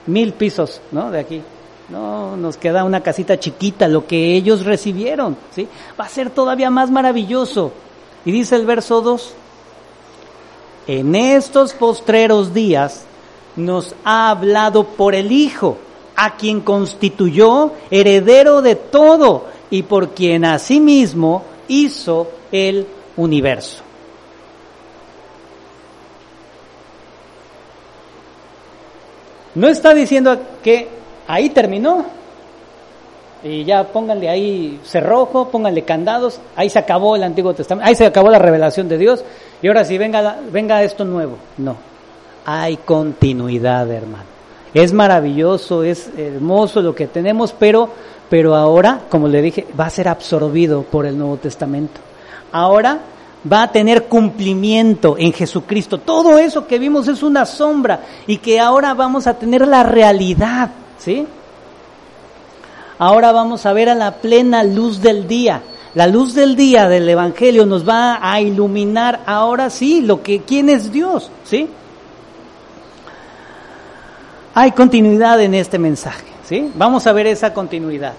[0.07, 1.11] mil pisos, ¿no?
[1.11, 1.41] De aquí.
[1.89, 5.67] No, nos queda una casita chiquita, lo que ellos recibieron, ¿sí?
[5.99, 7.71] Va a ser todavía más maravilloso.
[8.25, 9.33] Y dice el verso 2,
[10.87, 13.03] en estos postreros días
[13.55, 15.77] nos ha hablado por el Hijo,
[16.15, 22.85] a quien constituyó heredero de todo y por quien asimismo hizo el
[23.17, 23.83] universo.
[29.55, 30.87] No está diciendo que
[31.27, 32.05] ahí terminó.
[33.43, 38.05] Y ya pónganle ahí cerrojo, pónganle candados, ahí se acabó el Antiguo Testamento, ahí se
[38.05, 39.21] acabó la revelación de Dios,
[39.61, 41.37] y ahora sí venga, venga esto nuevo.
[41.57, 41.75] No,
[42.45, 44.32] hay continuidad, hermano.
[44.73, 47.89] Es maravilloso, es hermoso lo que tenemos, pero,
[48.29, 52.01] pero ahora, como le dije, va a ser absorbido por el Nuevo Testamento.
[52.51, 52.99] Ahora
[53.51, 55.99] va a tener cumplimiento en Jesucristo.
[55.99, 60.71] Todo eso que vimos es una sombra y que ahora vamos a tener la realidad,
[60.97, 61.27] ¿sí?
[62.97, 65.61] Ahora vamos a ver a la plena luz del día.
[65.93, 70.69] La luz del día del Evangelio nos va a iluminar ahora sí lo que quién
[70.69, 71.67] es Dios, ¿sí?
[74.55, 76.71] Hay continuidad en este mensaje, ¿sí?
[76.75, 78.13] Vamos a ver esa continuidad.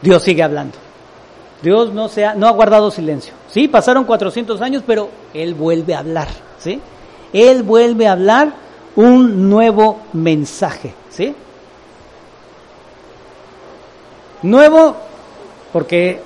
[0.00, 0.76] Dios sigue hablando.
[1.62, 3.32] Dios no, se ha, no ha guardado silencio.
[3.48, 6.80] Sí, pasaron 400 años, pero Él vuelve a hablar, ¿sí?
[7.32, 8.52] Él vuelve a hablar
[8.96, 11.34] un nuevo mensaje, ¿sí?
[14.42, 14.94] Nuevo
[15.72, 16.20] porque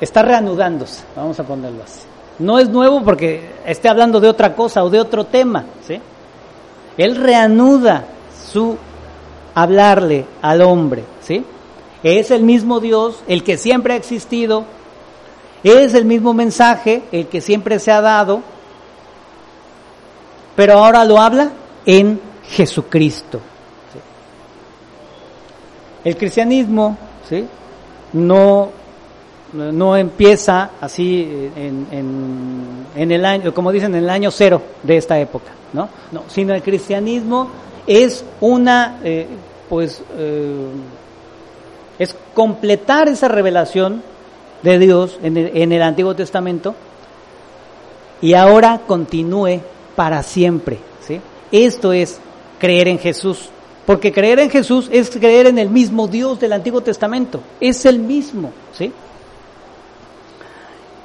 [0.00, 2.00] está reanudándose, vamos a ponerlo así.
[2.40, 6.00] No es nuevo porque esté hablando de otra cosa o de otro tema, ¿sí?
[6.96, 8.06] Él reanuda
[8.50, 8.76] su
[9.54, 11.44] hablarle al hombre, ¿sí?
[12.02, 14.64] Es el mismo Dios, el que siempre ha existido,
[15.62, 18.42] es el mismo mensaje, el que siempre se ha dado,
[20.56, 21.52] pero ahora lo habla
[21.86, 23.40] en Jesucristo.
[26.04, 26.96] El cristianismo
[27.28, 27.46] ¿sí?
[28.12, 28.70] no,
[29.52, 35.18] no empieza así en, en, el año, como dicen, en el año cero de esta
[35.18, 35.88] época, ¿no?
[36.10, 37.48] no sino el cristianismo
[37.86, 39.26] es una, eh,
[39.68, 40.66] pues, eh,
[41.98, 44.02] es completar esa revelación
[44.62, 46.74] de Dios en el, en el Antiguo Testamento
[48.20, 49.60] y ahora continúe
[49.96, 50.78] para siempre.
[51.06, 51.20] ¿sí?
[51.50, 52.20] Esto es
[52.58, 53.48] creer en Jesús.
[53.84, 57.40] Porque creer en Jesús es creer en el mismo Dios del Antiguo Testamento.
[57.60, 58.52] Es el mismo.
[58.72, 58.92] ¿sí?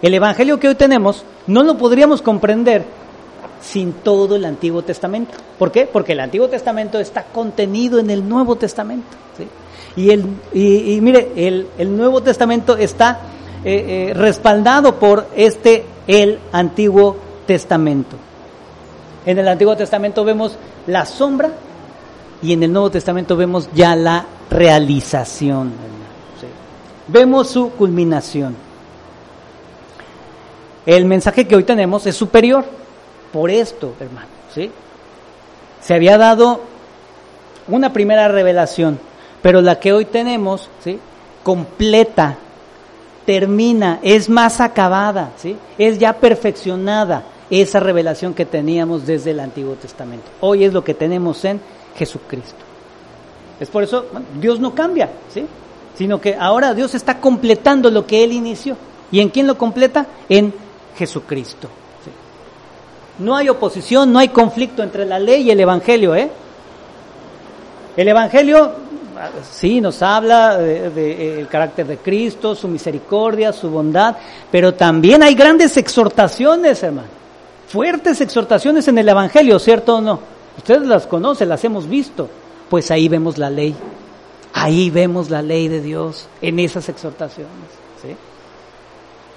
[0.02, 2.86] El Evangelio que hoy tenemos no lo podríamos comprender
[3.62, 5.34] sin todo el Antiguo Testamento.
[5.58, 5.86] ¿Por qué?
[5.86, 9.08] Porque el Antiguo Testamento está contenido en el Nuevo Testamento.
[9.96, 13.20] Y, el, y, mire, el, el, Nuevo Testamento está
[13.64, 17.18] eh, eh, respaldado por este, el Antiguo
[17.48, 18.16] Testamento.
[19.26, 21.50] En el Antiguo Testamento vemos la sombra
[22.44, 25.72] y en el Nuevo Testamento vemos ya la realización.
[27.08, 28.67] Vemos su culminación.
[30.88, 32.64] El mensaje que hoy tenemos es superior
[33.34, 34.30] por esto, hermano.
[34.56, 34.72] ¿sí?
[35.82, 36.62] Se había dado
[37.68, 38.98] una primera revelación,
[39.42, 40.98] pero la que hoy tenemos, ¿sí?
[41.44, 42.38] completa,
[43.26, 45.58] termina, es más acabada, ¿sí?
[45.78, 50.28] es ya perfeccionada esa revelación que teníamos desde el Antiguo Testamento.
[50.40, 51.60] Hoy es lo que tenemos en
[51.98, 52.64] Jesucristo.
[53.60, 54.06] Es por eso,
[54.40, 55.46] Dios no cambia, ¿sí?
[55.98, 58.78] sino que ahora Dios está completando lo que Él inició.
[59.12, 60.06] ¿Y en quién lo completa?
[60.30, 60.54] En
[60.98, 61.70] Jesucristo.
[63.20, 66.16] No hay oposición, no hay conflicto entre la ley y el Evangelio.
[66.16, 66.30] ¿eh?
[67.96, 68.72] El Evangelio
[69.50, 74.16] sí nos habla del de, el carácter de Cristo, su misericordia, su bondad,
[74.52, 77.08] pero también hay grandes exhortaciones, hermano.
[77.68, 80.20] Fuertes exhortaciones en el Evangelio, ¿cierto o no?
[80.58, 82.30] Ustedes las conocen, las hemos visto.
[82.70, 83.76] Pues ahí vemos la ley.
[84.54, 87.52] Ahí vemos la ley de Dios en esas exhortaciones.
[88.02, 88.16] ¿sí?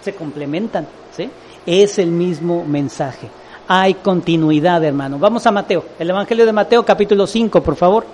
[0.02, 0.86] Se complementan.
[1.16, 1.28] ¿sí?
[1.66, 3.28] Es el mismo mensaje.
[3.68, 5.18] Hay continuidad, hermano.
[5.18, 5.84] Vamos a Mateo.
[5.98, 8.04] El Evangelio de Mateo, capítulo 5, por favor.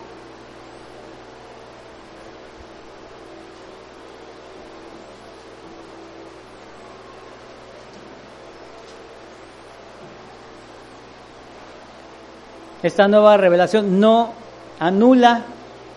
[12.86, 14.30] esta nueva revelación no
[14.78, 15.42] anula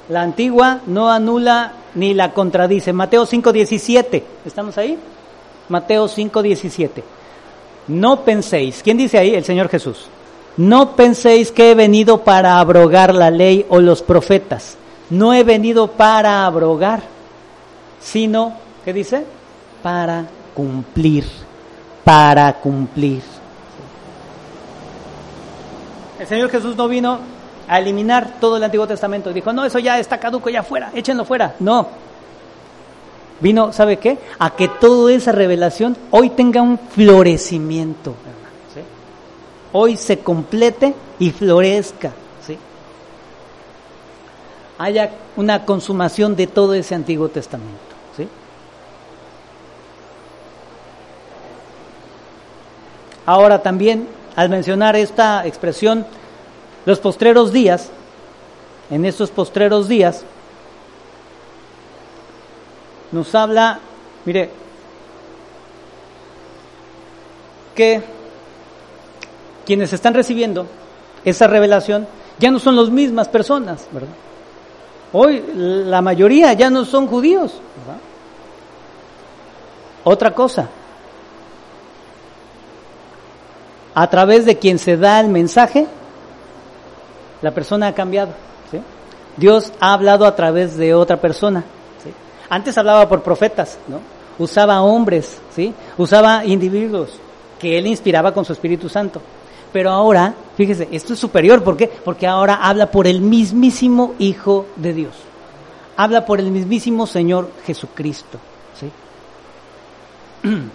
[0.09, 2.93] la antigua, no anula ni la contradice.
[2.93, 4.97] Mateo 5:17, ¿estamos ahí?
[5.69, 7.03] Mateo 5:17.
[7.89, 9.33] No penséis, ¿quién dice ahí?
[9.33, 10.05] El Señor Jesús.
[10.57, 14.77] No penséis que he venido para abrogar la ley o los profetas.
[15.09, 17.01] No he venido para abrogar,
[17.99, 18.53] sino,
[18.85, 19.25] ¿qué dice?
[19.81, 21.25] Para cumplir,
[22.03, 23.23] para cumplir.
[26.19, 27.19] El Señor Jesús no vino
[27.67, 29.33] a eliminar todo el Antiguo Testamento.
[29.33, 31.55] Dijo, no, eso ya está caduco, ya fuera, échenlo fuera.
[31.59, 31.87] No.
[33.39, 34.17] Vino, ¿sabe qué?
[34.37, 38.11] A que toda esa revelación hoy tenga un florecimiento.
[38.73, 38.81] ¿sí?
[39.71, 42.11] Hoy se complete y florezca.
[42.45, 42.57] ¿sí?
[44.77, 47.89] Haya una consumación de todo ese Antiguo Testamento.
[53.29, 56.03] Ahora también al mencionar esta expresión,
[56.87, 57.89] los postreros días,
[58.89, 60.23] en estos postreros días,
[63.11, 63.79] nos habla,
[64.25, 64.49] mire,
[67.75, 68.01] que
[69.65, 70.67] quienes están recibiendo
[71.23, 72.07] esa revelación
[72.39, 74.09] ya no son las mismas personas, ¿verdad?
[75.11, 77.53] Hoy la mayoría ya no son judíos.
[77.77, 78.01] ¿verdad?
[80.03, 80.69] Otra cosa,
[83.93, 85.87] a través de quien se da el mensaje,
[87.41, 88.31] la persona ha cambiado.
[88.71, 88.79] ¿sí?
[89.37, 91.63] Dios ha hablado a través de otra persona.
[92.49, 93.99] Antes hablaba por profetas, ¿no?
[94.39, 95.73] usaba hombres, ¿sí?
[95.97, 97.11] usaba individuos
[97.59, 99.21] que él inspiraba con su Espíritu Santo.
[99.71, 101.87] Pero ahora, fíjese, esto es superior, ¿por qué?
[101.87, 105.13] Porque ahora habla por el mismísimo Hijo de Dios.
[105.95, 108.39] Habla por el mismísimo Señor Jesucristo.
[108.79, 110.49] ¿sí?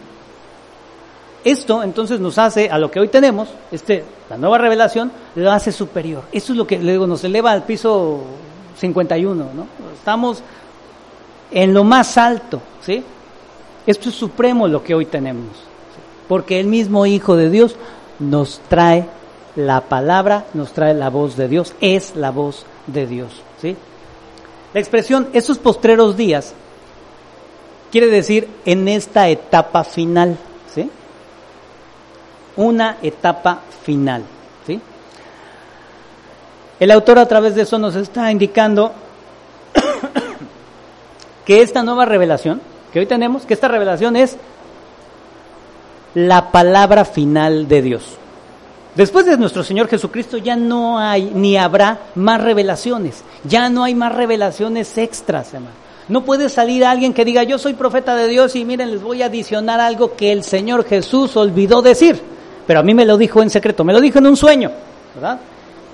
[1.45, 5.73] Esto entonces nos hace a lo que hoy tenemos, este, la nueva revelación, lo hace
[5.73, 6.23] superior.
[6.33, 8.23] Esto es lo que luego nos eleva al piso
[8.79, 9.67] 51, ¿no?
[9.95, 10.43] Estamos
[11.55, 13.03] en lo más alto, ¿sí?
[13.87, 15.57] Esto es supremo lo que hoy tenemos,
[16.29, 17.77] porque el mismo Hijo de Dios
[18.19, 19.07] nos trae
[19.57, 23.31] la palabra, nos trae la voz de Dios, es la voz de Dios,
[23.63, 23.77] ¿sí?
[24.75, 26.53] La expresión esos postreros días
[27.93, 30.37] quiere decir en esta etapa final,
[30.75, 30.91] ¿sí?
[32.57, 34.25] Una etapa final,
[34.67, 34.81] ¿sí?
[36.81, 38.93] El autor a través de eso nos está indicando
[41.45, 42.61] que esta nueva revelación
[42.93, 44.37] que hoy tenemos, que esta revelación es
[46.15, 48.19] la palabra final de Dios.
[48.95, 53.95] Después de nuestro Señor Jesucristo ya no hay ni habrá más revelaciones, ya no hay
[53.95, 55.85] más revelaciones extras, hermano.
[56.07, 59.23] No puede salir alguien que diga, yo soy profeta de Dios y miren, les voy
[59.23, 62.21] a adicionar algo que el Señor Jesús olvidó decir,
[62.67, 64.71] pero a mí me lo dijo en secreto, me lo dijo en un sueño,
[65.15, 65.41] ¿verdad?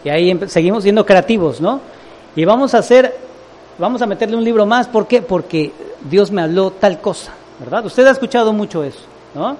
[0.05, 1.81] Y ahí seguimos siendo creativos, ¿no?
[2.35, 3.17] Y vamos a hacer,
[3.81, 5.23] vamos a meterle un libro más, ¿por qué?
[5.23, 5.73] Porque
[6.09, 7.85] Dios me habló tal cosa, ¿verdad?
[7.87, 9.01] Usted ha escuchado mucho eso,
[9.35, 9.57] ¿no?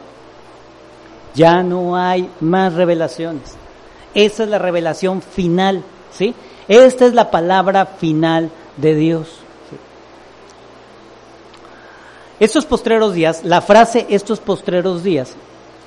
[1.35, 3.55] Ya no hay más revelaciones.
[4.15, 6.35] Esa es la revelación final, ¿sí?
[6.69, 9.29] Esta es la palabra final de Dios.
[12.39, 15.35] Estos postreros días, la frase estos postreros días,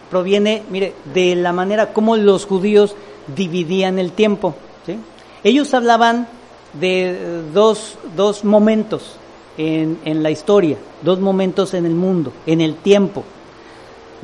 [0.09, 2.95] proviene, mire, de la manera como los judíos
[3.35, 4.53] dividían el tiempo.
[4.85, 4.99] ¿sí?
[5.43, 6.27] Ellos hablaban
[6.73, 9.15] de dos, dos momentos
[9.57, 13.23] en, en la historia, dos momentos en el mundo, en el tiempo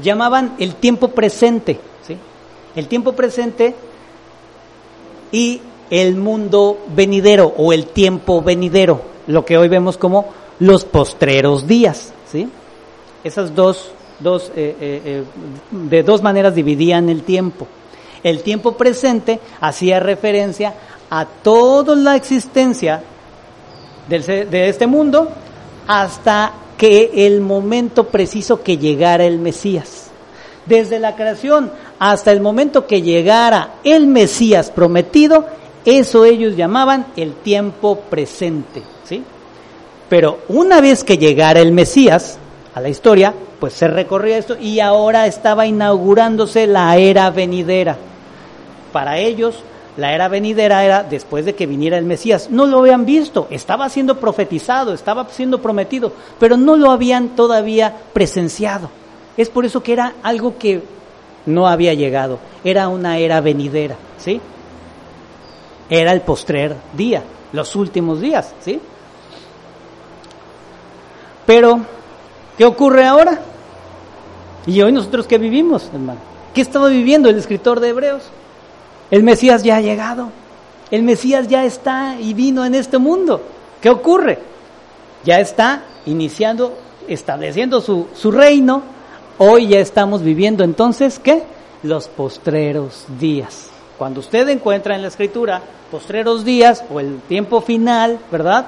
[0.02, 2.18] llamaban el tiempo presente, ¿sí?
[2.76, 3.76] El tiempo presente
[5.32, 10.28] y el mundo venidero o el tiempo venidero, lo que hoy vemos como
[10.60, 12.50] los postreros días, ¿sí?
[13.24, 15.24] Esas dos, dos eh, eh, eh,
[15.72, 17.68] de dos maneras dividían el tiempo.
[18.22, 20.74] El tiempo presente hacía referencia
[21.10, 23.02] a toda la existencia
[24.08, 25.30] de este mundo
[25.88, 30.08] hasta que el momento preciso que llegara el Mesías.
[30.66, 35.46] Desde la creación hasta el momento que llegara el Mesías prometido,
[35.84, 39.24] eso ellos llamaban el tiempo presente, ¿sí?
[40.08, 42.38] Pero una vez que llegara el Mesías
[42.74, 47.98] a la historia, pues se recorría esto y ahora estaba inaugurándose la era venidera.
[48.94, 49.56] Para ellos,
[50.00, 52.50] la era venidera era después de que viniera el Mesías.
[52.50, 57.94] No lo habían visto, estaba siendo profetizado, estaba siendo prometido, pero no lo habían todavía
[58.14, 58.90] presenciado.
[59.36, 60.82] Es por eso que era algo que
[61.46, 64.40] no había llegado, era una era venidera, ¿sí?
[65.90, 68.80] Era el postrer día, los últimos días, ¿sí?
[71.46, 71.80] Pero,
[72.58, 73.40] ¿qué ocurre ahora?
[74.66, 76.20] Y hoy nosotros qué vivimos, hermano?
[76.54, 78.24] ¿Qué estaba viviendo el escritor de Hebreos?
[79.12, 80.30] El Mesías ya ha llegado.
[80.92, 83.42] El Mesías ya está y vino en este mundo.
[83.82, 84.40] ¿Qué ocurre?
[85.24, 86.78] Ya está iniciando,
[87.08, 88.84] estableciendo su, su reino.
[89.38, 91.44] Hoy ya estamos viviendo entonces, ¿qué?
[91.84, 93.70] Los postreros días.
[93.98, 95.62] Cuando usted encuentra en la escritura
[95.92, 98.68] postreros días o el tiempo final, ¿verdad?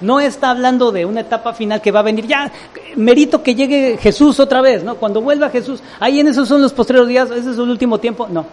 [0.00, 2.52] No está hablando de una etapa final que va a venir, ya,
[2.96, 4.96] merito que llegue Jesús otra vez, ¿no?
[4.96, 8.28] Cuando vuelva Jesús, ahí en esos son los postreros días, ese es el último tiempo.
[8.30, 8.44] No,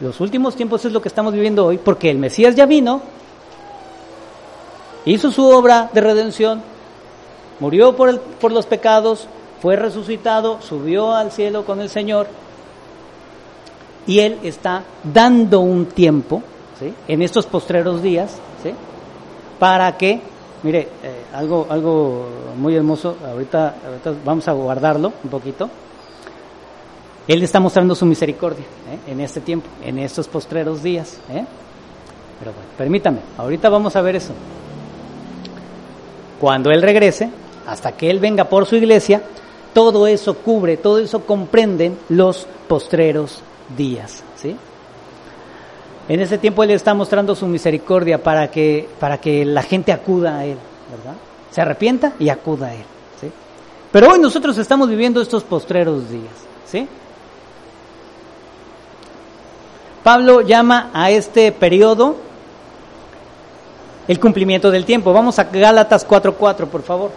[0.00, 3.00] los últimos tiempos es lo que estamos viviendo hoy, porque el Mesías ya vino,
[5.06, 6.60] hizo su obra de redención,
[7.60, 9.26] murió por, el, por los pecados,
[9.62, 12.26] fue resucitado, subió al cielo con el Señor,
[14.06, 16.42] y Él está dando un tiempo,
[16.78, 16.92] ¿sí?
[17.08, 18.32] en estos postreros días,
[18.62, 18.72] ¿sí?
[19.58, 20.20] para que,
[20.62, 22.26] mire, eh, algo, algo
[22.58, 25.70] muy hermoso, ahorita, ahorita vamos a guardarlo un poquito,
[27.28, 29.10] él está mostrando su misericordia ¿eh?
[29.10, 31.18] en este tiempo, en estos postreros días.
[31.28, 31.44] ¿eh?
[32.38, 34.32] Pero bueno, permítame, ahorita vamos a ver eso.
[36.40, 37.30] Cuando Él regrese,
[37.66, 39.22] hasta que Él venga por su iglesia,
[39.72, 43.42] todo eso cubre, todo eso comprenden los postreros
[43.76, 44.22] días.
[44.36, 44.54] ¿sí?
[46.08, 50.38] En ese tiempo Él está mostrando su misericordia para que, para que la gente acuda
[50.38, 50.58] a Él,
[50.96, 51.16] ¿verdad?
[51.50, 52.84] Se arrepienta y acuda a Él.
[53.20, 53.32] ¿sí?
[53.90, 56.34] Pero hoy nosotros estamos viviendo estos postreros días.
[56.66, 56.86] ¿sí?
[60.06, 62.14] Pablo llama a este periodo
[64.06, 65.12] el cumplimiento del tiempo.
[65.12, 67.10] Vamos a Gálatas 4.4, por favor.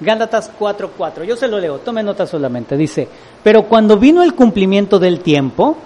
[0.00, 2.76] Gálatas 4.4, yo se lo leo, tome nota solamente.
[2.76, 3.06] Dice,
[3.44, 5.76] pero cuando vino el cumplimiento del tiempo,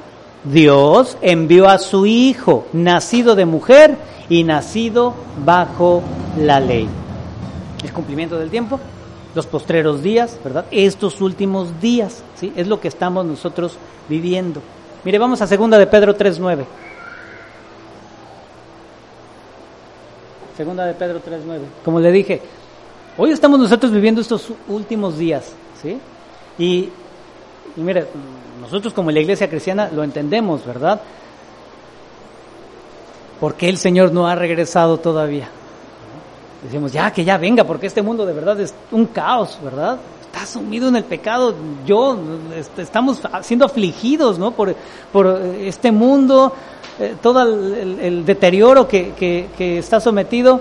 [0.43, 3.95] Dios envió a su Hijo, nacido de mujer
[4.31, 5.13] y nacido
[5.45, 6.03] bajo
[6.39, 6.89] la ley.
[7.85, 8.81] El cumplimiento del tiempo,
[9.37, 10.65] los postreros días, ¿verdad?
[10.71, 12.53] Estos últimos días, ¿sí?
[12.57, 13.77] Es lo que estamos nosotros
[14.09, 14.63] viviendo.
[15.05, 16.65] Mire, vamos a segunda de Pedro 3.9.
[20.57, 21.61] Segunda de Pedro 3.9.
[21.85, 22.41] Como le dije,
[23.19, 25.53] hoy estamos nosotros viviendo estos últimos días,
[25.83, 26.01] ¿sí?
[26.59, 26.89] Y,
[27.77, 28.07] y mire,
[28.63, 30.99] nosotros como la iglesia cristiana lo entendemos, ¿verdad?
[33.39, 35.51] Porque el Señor no ha regresado todavía.
[36.63, 39.99] Decimos, ya, que ya venga, porque este mundo de verdad es un caos, ¿verdad?
[40.21, 41.55] Está sumido en el pecado.
[41.87, 42.19] Yo,
[42.55, 44.53] este, estamos siendo afligidos, ¿no?
[44.53, 44.75] Por,
[45.13, 45.27] por
[45.61, 46.53] este mundo,
[46.99, 50.61] eh, todo el, el deterioro que, que, que, está sometido,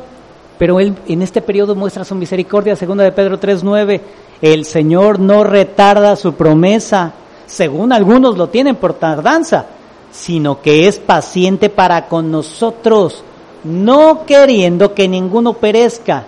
[0.57, 4.01] pero Él en este periodo muestra su misericordia, segunda de Pedro 3.9,
[4.41, 7.13] el Señor no retarda su promesa,
[7.45, 9.65] según algunos lo tienen por tardanza,
[10.11, 13.23] sino que es paciente para con nosotros,
[13.65, 16.23] no queriendo que ninguno perezca,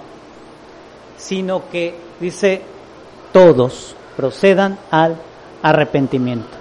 [1.17, 2.61] sino que, dice,
[3.31, 5.15] todos procedan al
[5.61, 6.57] arrepentimiento.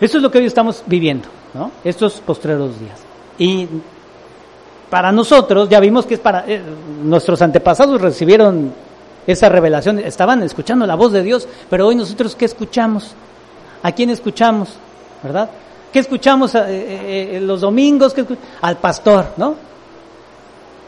[0.00, 1.72] Eso es lo que hoy estamos viviendo, ¿no?
[1.84, 3.00] Estos postreros días.
[3.36, 3.66] Y
[4.88, 6.62] para nosotros, ya vimos que es para eh,
[7.02, 8.72] nuestros antepasados recibieron
[9.26, 13.12] esa revelación, estaban escuchando la voz de Dios, pero hoy nosotros ¿qué escuchamos?
[13.82, 14.70] ¿A quién escuchamos?
[15.22, 15.50] ¿Verdad?
[15.92, 18.14] ¿Qué escuchamos eh, eh, eh los domingos?
[18.14, 18.24] ¿Qué
[18.60, 19.54] al pastor, ¿no?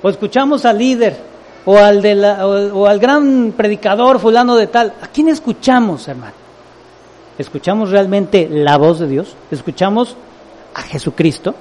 [0.03, 1.17] O escuchamos al líder,
[1.65, 4.95] o al, de la, o al gran predicador fulano de tal.
[5.01, 6.35] ¿A quién escuchamos, hermano?
[7.39, 9.35] ¿Escuchamos realmente la voz de Dios?
[9.51, 10.17] ¿Escuchamos
[10.75, 11.55] a Jesucristo?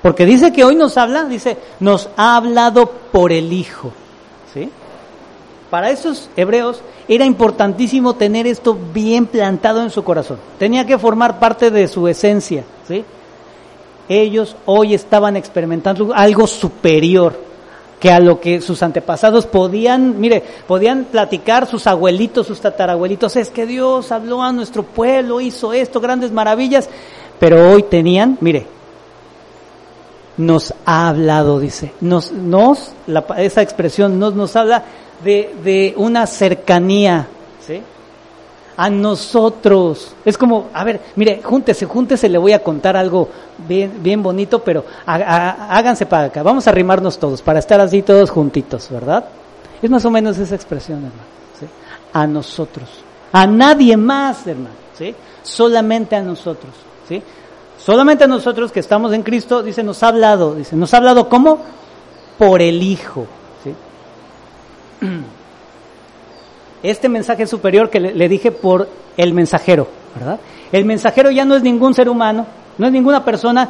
[0.00, 3.92] Porque dice que hoy nos habla, dice, nos ha hablado por el Hijo.
[5.72, 10.36] Para esos hebreos era importantísimo tener esto bien plantado en su corazón.
[10.58, 12.62] Tenía que formar parte de su esencia.
[12.86, 13.02] ¿sí?
[14.06, 17.40] Ellos hoy estaban experimentando algo superior
[17.98, 23.48] que a lo que sus antepasados podían, mire, podían platicar sus abuelitos, sus tatarabuelitos, es
[23.48, 26.90] que Dios habló a nuestro pueblo, hizo esto, grandes maravillas,
[27.40, 28.66] pero hoy tenían, mire,
[30.36, 32.92] nos ha hablado, dice, nos, nos
[33.38, 34.84] esa expresión nos, nos habla
[35.24, 37.26] de, de una cercanía,
[37.66, 37.80] ¿sí?
[38.76, 40.14] A nosotros.
[40.24, 43.28] Es como, a ver, mire, júntese, júntese, le voy a contar algo
[43.68, 46.42] bien, bien bonito, pero a, a, háganse para acá.
[46.42, 49.24] Vamos a arrimarnos todos, para estar así todos juntitos, ¿verdad?
[49.82, 51.22] Es más o menos esa expresión, hermano.
[51.58, 51.66] ¿sí?
[52.12, 52.88] A nosotros.
[53.32, 54.76] A nadie más, hermano.
[54.96, 55.14] ¿sí?
[55.42, 56.72] Solamente a nosotros.
[57.08, 57.22] ¿sí?
[57.78, 60.54] Solamente a nosotros que estamos en Cristo, dice, nos ha hablado.
[60.54, 61.58] Dice, ¿nos ha hablado cómo?
[62.38, 63.26] Por el Hijo.
[66.82, 70.40] Este mensaje superior que le, dije por el mensajero, ¿verdad?
[70.72, 72.44] El mensajero ya no es ningún ser humano,
[72.76, 73.68] no es ninguna persona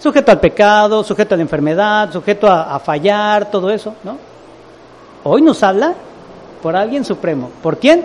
[0.00, 4.18] sujeto al pecado, sujeto a la enfermedad, sujeto a fallar, todo eso, ¿no?
[5.28, 5.94] Hoy nos habla
[6.62, 7.50] por alguien supremo.
[7.62, 8.04] ¿Por quién?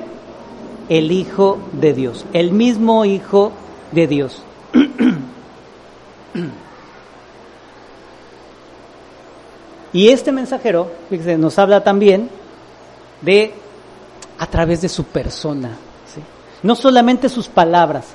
[0.90, 3.52] El Hijo de Dios, el mismo Hijo
[3.92, 4.44] de Dios.
[9.94, 12.30] Y este mensajero, fíjese, nos habla también
[13.22, 13.54] de
[14.40, 15.70] a través de su persona,
[16.14, 16.22] ¿sí?
[16.64, 18.06] no solamente sus palabras.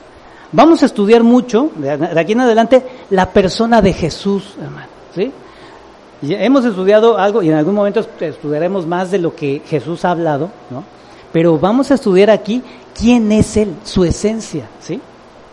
[0.53, 4.89] Vamos a estudiar mucho, de aquí en adelante, la persona de Jesús, hermano.
[5.15, 5.33] ¿sí?
[6.23, 10.51] Hemos estudiado algo y en algún momento estudiaremos más de lo que Jesús ha hablado,
[10.71, 10.83] ¿no?
[11.33, 12.63] Pero vamos a estudiar aquí
[12.99, 15.01] quién es Él, su esencia, ¿sí?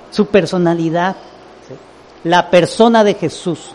[0.10, 1.18] Su personalidad,
[1.68, 1.74] ¿sí?
[2.24, 3.72] La persona de Jesús.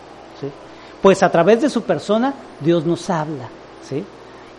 [1.01, 3.49] Pues a través de su persona Dios nos habla,
[3.87, 4.03] ¿sí?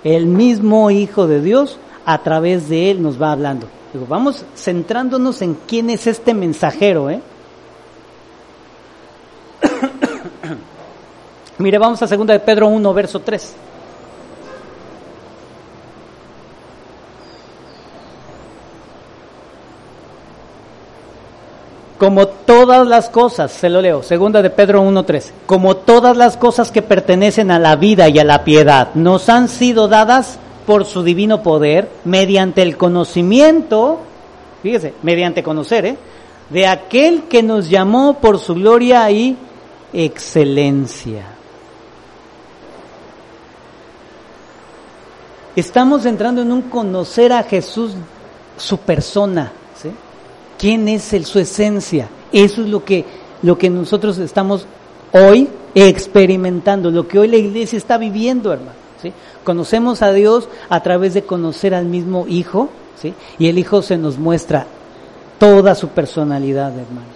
[0.03, 3.67] El mismo Hijo de Dios a través de él nos va hablando.
[3.93, 7.21] Digo, vamos centrándonos en quién es este mensajero, ¿eh?
[11.59, 13.55] Mire, vamos a segunda de Pedro 1, verso 3.
[22.01, 26.71] Como todas las cosas, se lo leo, segunda de Pedro 1.3, como todas las cosas
[26.71, 31.03] que pertenecen a la vida y a la piedad, nos han sido dadas por su
[31.03, 33.99] divino poder mediante el conocimiento,
[34.63, 35.99] fíjese, mediante conocer, ¿eh?
[36.49, 39.37] de aquel que nos llamó por su gloria y
[39.93, 41.27] excelencia.
[45.55, 47.93] Estamos entrando en un conocer a Jesús,
[48.57, 49.53] su persona.
[50.61, 52.11] ¿Quién es el, su esencia?
[52.32, 53.07] Eso es lo que,
[53.41, 54.66] lo que nosotros estamos
[55.11, 58.73] hoy experimentando, lo que hoy la iglesia está viviendo, hermano.
[59.01, 59.11] ¿sí?
[59.43, 62.69] Conocemos a Dios a través de conocer al mismo Hijo,
[63.01, 63.15] ¿sí?
[63.39, 64.66] y el Hijo se nos muestra
[65.39, 67.09] toda su personalidad, hermano.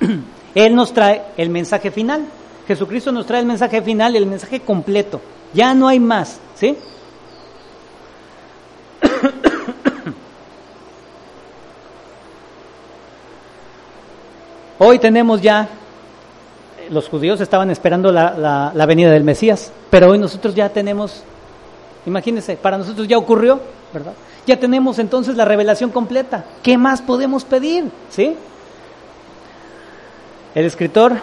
[0.54, 2.26] Él nos trae el mensaje final.
[2.68, 5.22] Jesucristo nos trae el mensaje final, el mensaje completo.
[5.54, 6.76] Ya no hay más, ¿sí?
[14.78, 15.68] Hoy tenemos ya,
[16.90, 21.22] los judíos estaban esperando la, la, venida del Mesías, pero hoy nosotros ya tenemos,
[22.06, 23.60] imagínense, para nosotros ya ocurrió,
[23.92, 24.14] ¿verdad?
[24.46, 26.44] Ya tenemos entonces la revelación completa.
[26.62, 27.84] ¿Qué más podemos pedir?
[28.10, 28.36] ¿Sí?
[30.54, 31.14] El escritor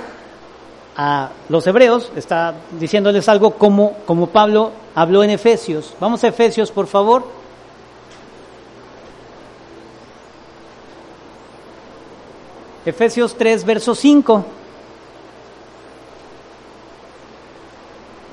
[0.95, 5.93] a los hebreos está diciéndoles algo como, como Pablo habló en Efesios.
[5.99, 7.40] Vamos a Efesios, por favor.
[12.85, 14.45] Efesios 3, verso 5.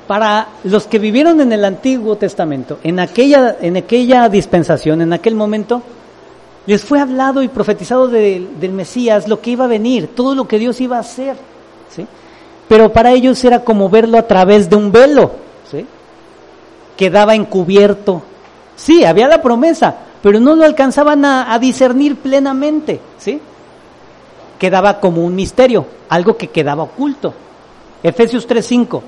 [0.07, 5.35] Para los que vivieron en el Antiguo Testamento, en aquella, en aquella dispensación, en aquel
[5.35, 5.83] momento,
[6.67, 10.59] les fue hablado y profetizado del Mesías, lo que iba a venir, todo lo que
[10.59, 11.37] Dios iba a hacer.
[11.95, 12.07] ¿sí?
[12.69, 15.33] Pero para ellos era como verlo a través de un velo,
[15.71, 15.87] ¿sí?
[16.97, 18.23] quedaba encubierto.
[18.77, 23.01] Sí, había la promesa, pero no lo alcanzaban a, a discernir plenamente.
[23.19, 23.41] ¿sí?
[24.59, 27.33] Quedaba como un misterio, algo que quedaba oculto.
[28.03, 29.03] Efesios 3:5.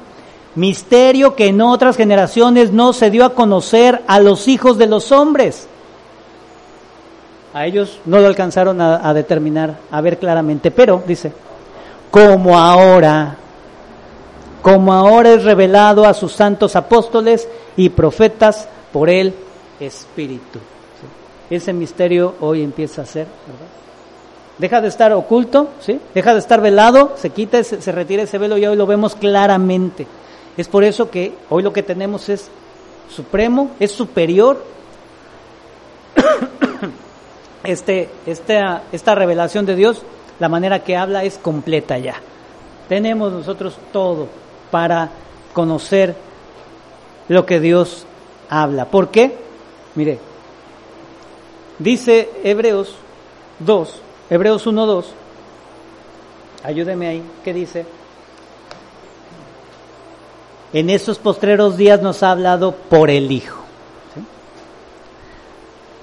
[0.55, 5.13] Misterio que en otras generaciones no se dio a conocer a los hijos de los
[5.13, 5.69] hombres.
[7.53, 11.33] A ellos no lo alcanzaron a, a determinar, a ver claramente, pero dice,
[12.11, 13.37] como ahora,
[14.63, 19.35] como ahora es revelado a sus santos apóstoles y profetas por el
[19.81, 20.59] Espíritu.
[21.49, 23.80] Ese misterio hoy empieza a ser, ¿verdad?
[24.61, 25.99] Deja de estar oculto, ¿sí?
[26.15, 29.15] deja de estar velado, se quita, se, se retira ese velo y hoy lo vemos
[29.15, 30.07] claramente.
[30.57, 32.51] Es por eso que hoy lo que tenemos es
[33.09, 34.63] supremo, es superior.
[37.63, 40.01] Este, esta, esta revelación de Dios,
[40.39, 42.15] la manera que habla es completa ya.
[42.89, 44.29] Tenemos nosotros todo
[44.71, 45.11] para
[45.53, 46.15] conocer
[47.29, 48.07] lo que Dios
[48.49, 48.87] habla.
[48.87, 49.37] ¿Por qué?
[49.95, 50.19] Mire,
[51.79, 52.95] dice Hebreos
[53.59, 54.01] 2,
[54.31, 55.07] Hebreos 1.2.
[56.63, 57.23] Ayúdeme ahí.
[57.43, 57.85] ¿Qué dice?
[60.73, 63.59] En esos postreros días nos ha hablado por el Hijo.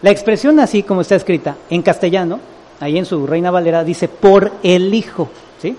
[0.02, 2.40] La expresión así como está escrita en castellano,
[2.80, 5.30] ahí en su Reina Valera, dice por el Hijo.
[5.62, 5.76] ¿sí?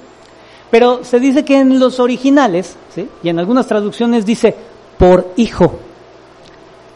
[0.70, 3.09] Pero se dice que en los originales, ¿sí?
[3.23, 4.57] y en algunas traducciones dice
[4.97, 5.79] por Hijo.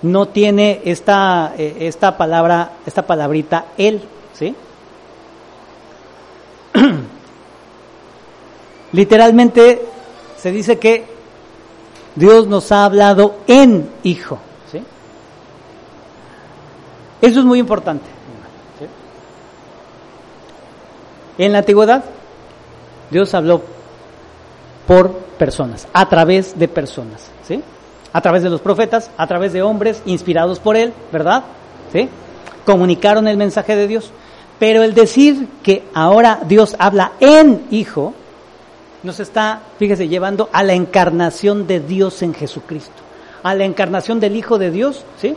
[0.01, 4.01] No tiene esta, eh, esta palabra, esta palabrita él,
[4.33, 4.53] ¿sí?
[8.93, 9.83] Literalmente
[10.37, 11.05] se dice que
[12.15, 14.39] Dios nos ha hablado en Hijo.
[14.71, 14.83] ¿sí?
[17.21, 18.13] Eso es muy importante.
[21.39, 22.05] En la antigüedad,
[23.11, 23.63] Dios habló
[24.87, 27.63] por personas, a través de personas, ¿sí?
[28.13, 31.45] A través de los profetas, a través de hombres inspirados por Él, ¿verdad?
[31.93, 32.09] ¿Sí?
[32.67, 34.13] Comunicaron el mensaje de Dios.
[34.63, 38.15] Pero el decir que ahora Dios habla en Hijo,
[39.03, 43.03] nos está, fíjese, llevando a la encarnación de Dios en Jesucristo,
[43.43, 45.35] a la encarnación del Hijo de Dios, ¿sí?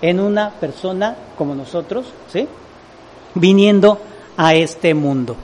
[0.00, 2.46] En una persona como nosotros, ¿sí?
[3.34, 3.98] Viniendo
[4.36, 5.34] a este mundo.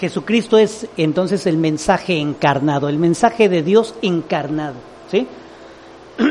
[0.00, 4.74] Jesucristo es entonces el mensaje encarnado, el mensaje de Dios encarnado,
[5.08, 5.28] ¿sí?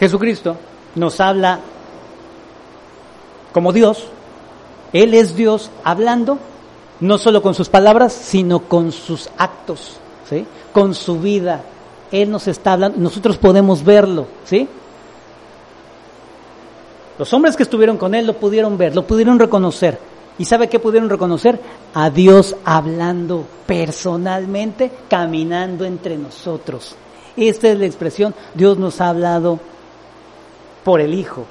[0.00, 0.56] Jesucristo
[0.96, 1.60] nos habla
[3.54, 4.08] como Dios,
[4.92, 6.38] Él es Dios hablando
[7.00, 9.96] no solo con sus palabras, sino con sus actos,
[10.28, 10.44] ¿sí?
[10.72, 11.62] con su vida.
[12.10, 14.68] Él nos está hablando, nosotros podemos verlo, ¿sí?
[17.18, 19.98] Los hombres que estuvieron con él lo pudieron ver, lo pudieron reconocer.
[20.36, 21.60] ¿Y sabe qué pudieron reconocer?
[21.94, 26.96] A Dios hablando personalmente, caminando entre nosotros.
[27.36, 29.60] Esta es la expresión, Dios nos ha hablado
[30.82, 31.44] por el Hijo.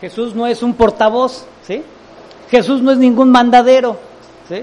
[0.00, 1.82] Jesús no es un portavoz, ¿sí?
[2.50, 3.96] Jesús no es ningún mandadero,
[4.48, 4.62] ¿sí?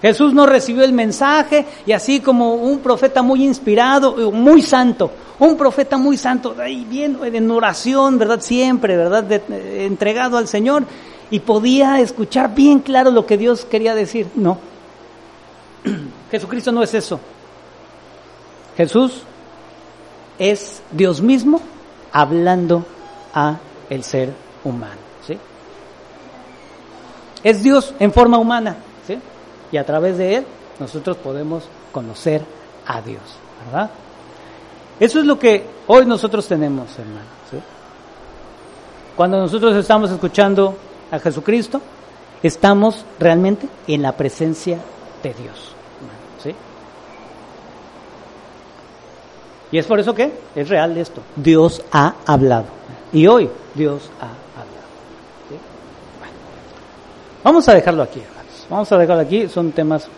[0.00, 5.10] Jesús no recibió el mensaje y así como un profeta muy inspirado, muy santo,
[5.40, 8.40] un profeta muy santo, ahí bien en oración, ¿verdad?
[8.40, 9.30] Siempre, ¿verdad?
[9.50, 10.84] entregado al Señor
[11.30, 14.28] y podía escuchar bien claro lo que Dios quería decir.
[14.36, 14.58] No.
[16.30, 17.18] Jesucristo no es eso.
[18.76, 19.22] Jesús
[20.38, 21.60] es Dios mismo
[22.12, 22.84] hablando
[23.34, 23.58] a
[23.90, 24.32] el ser
[24.64, 25.38] humano, ¿sí?
[27.42, 29.18] Es Dios en forma humana, ¿sí?
[29.72, 30.46] Y a través de él
[30.78, 32.42] nosotros podemos conocer
[32.86, 33.22] a Dios,
[33.66, 33.90] ¿verdad?
[35.00, 37.58] Eso es lo que hoy nosotros tenemos, hermano, ¿sí?
[39.16, 40.76] Cuando nosotros estamos escuchando
[41.10, 41.80] a Jesucristo,
[42.42, 44.78] estamos realmente en la presencia
[45.22, 45.72] de Dios,
[46.42, 46.54] ¿sí?
[49.70, 51.20] Y es por eso que es real esto.
[51.36, 52.77] Dios ha hablado.
[53.12, 54.78] Y hoy Dios ha hablado.
[57.42, 58.66] Vamos a dejarlo aquí, hermanos.
[58.68, 59.48] Vamos a dejarlo aquí.
[59.48, 60.08] Son temas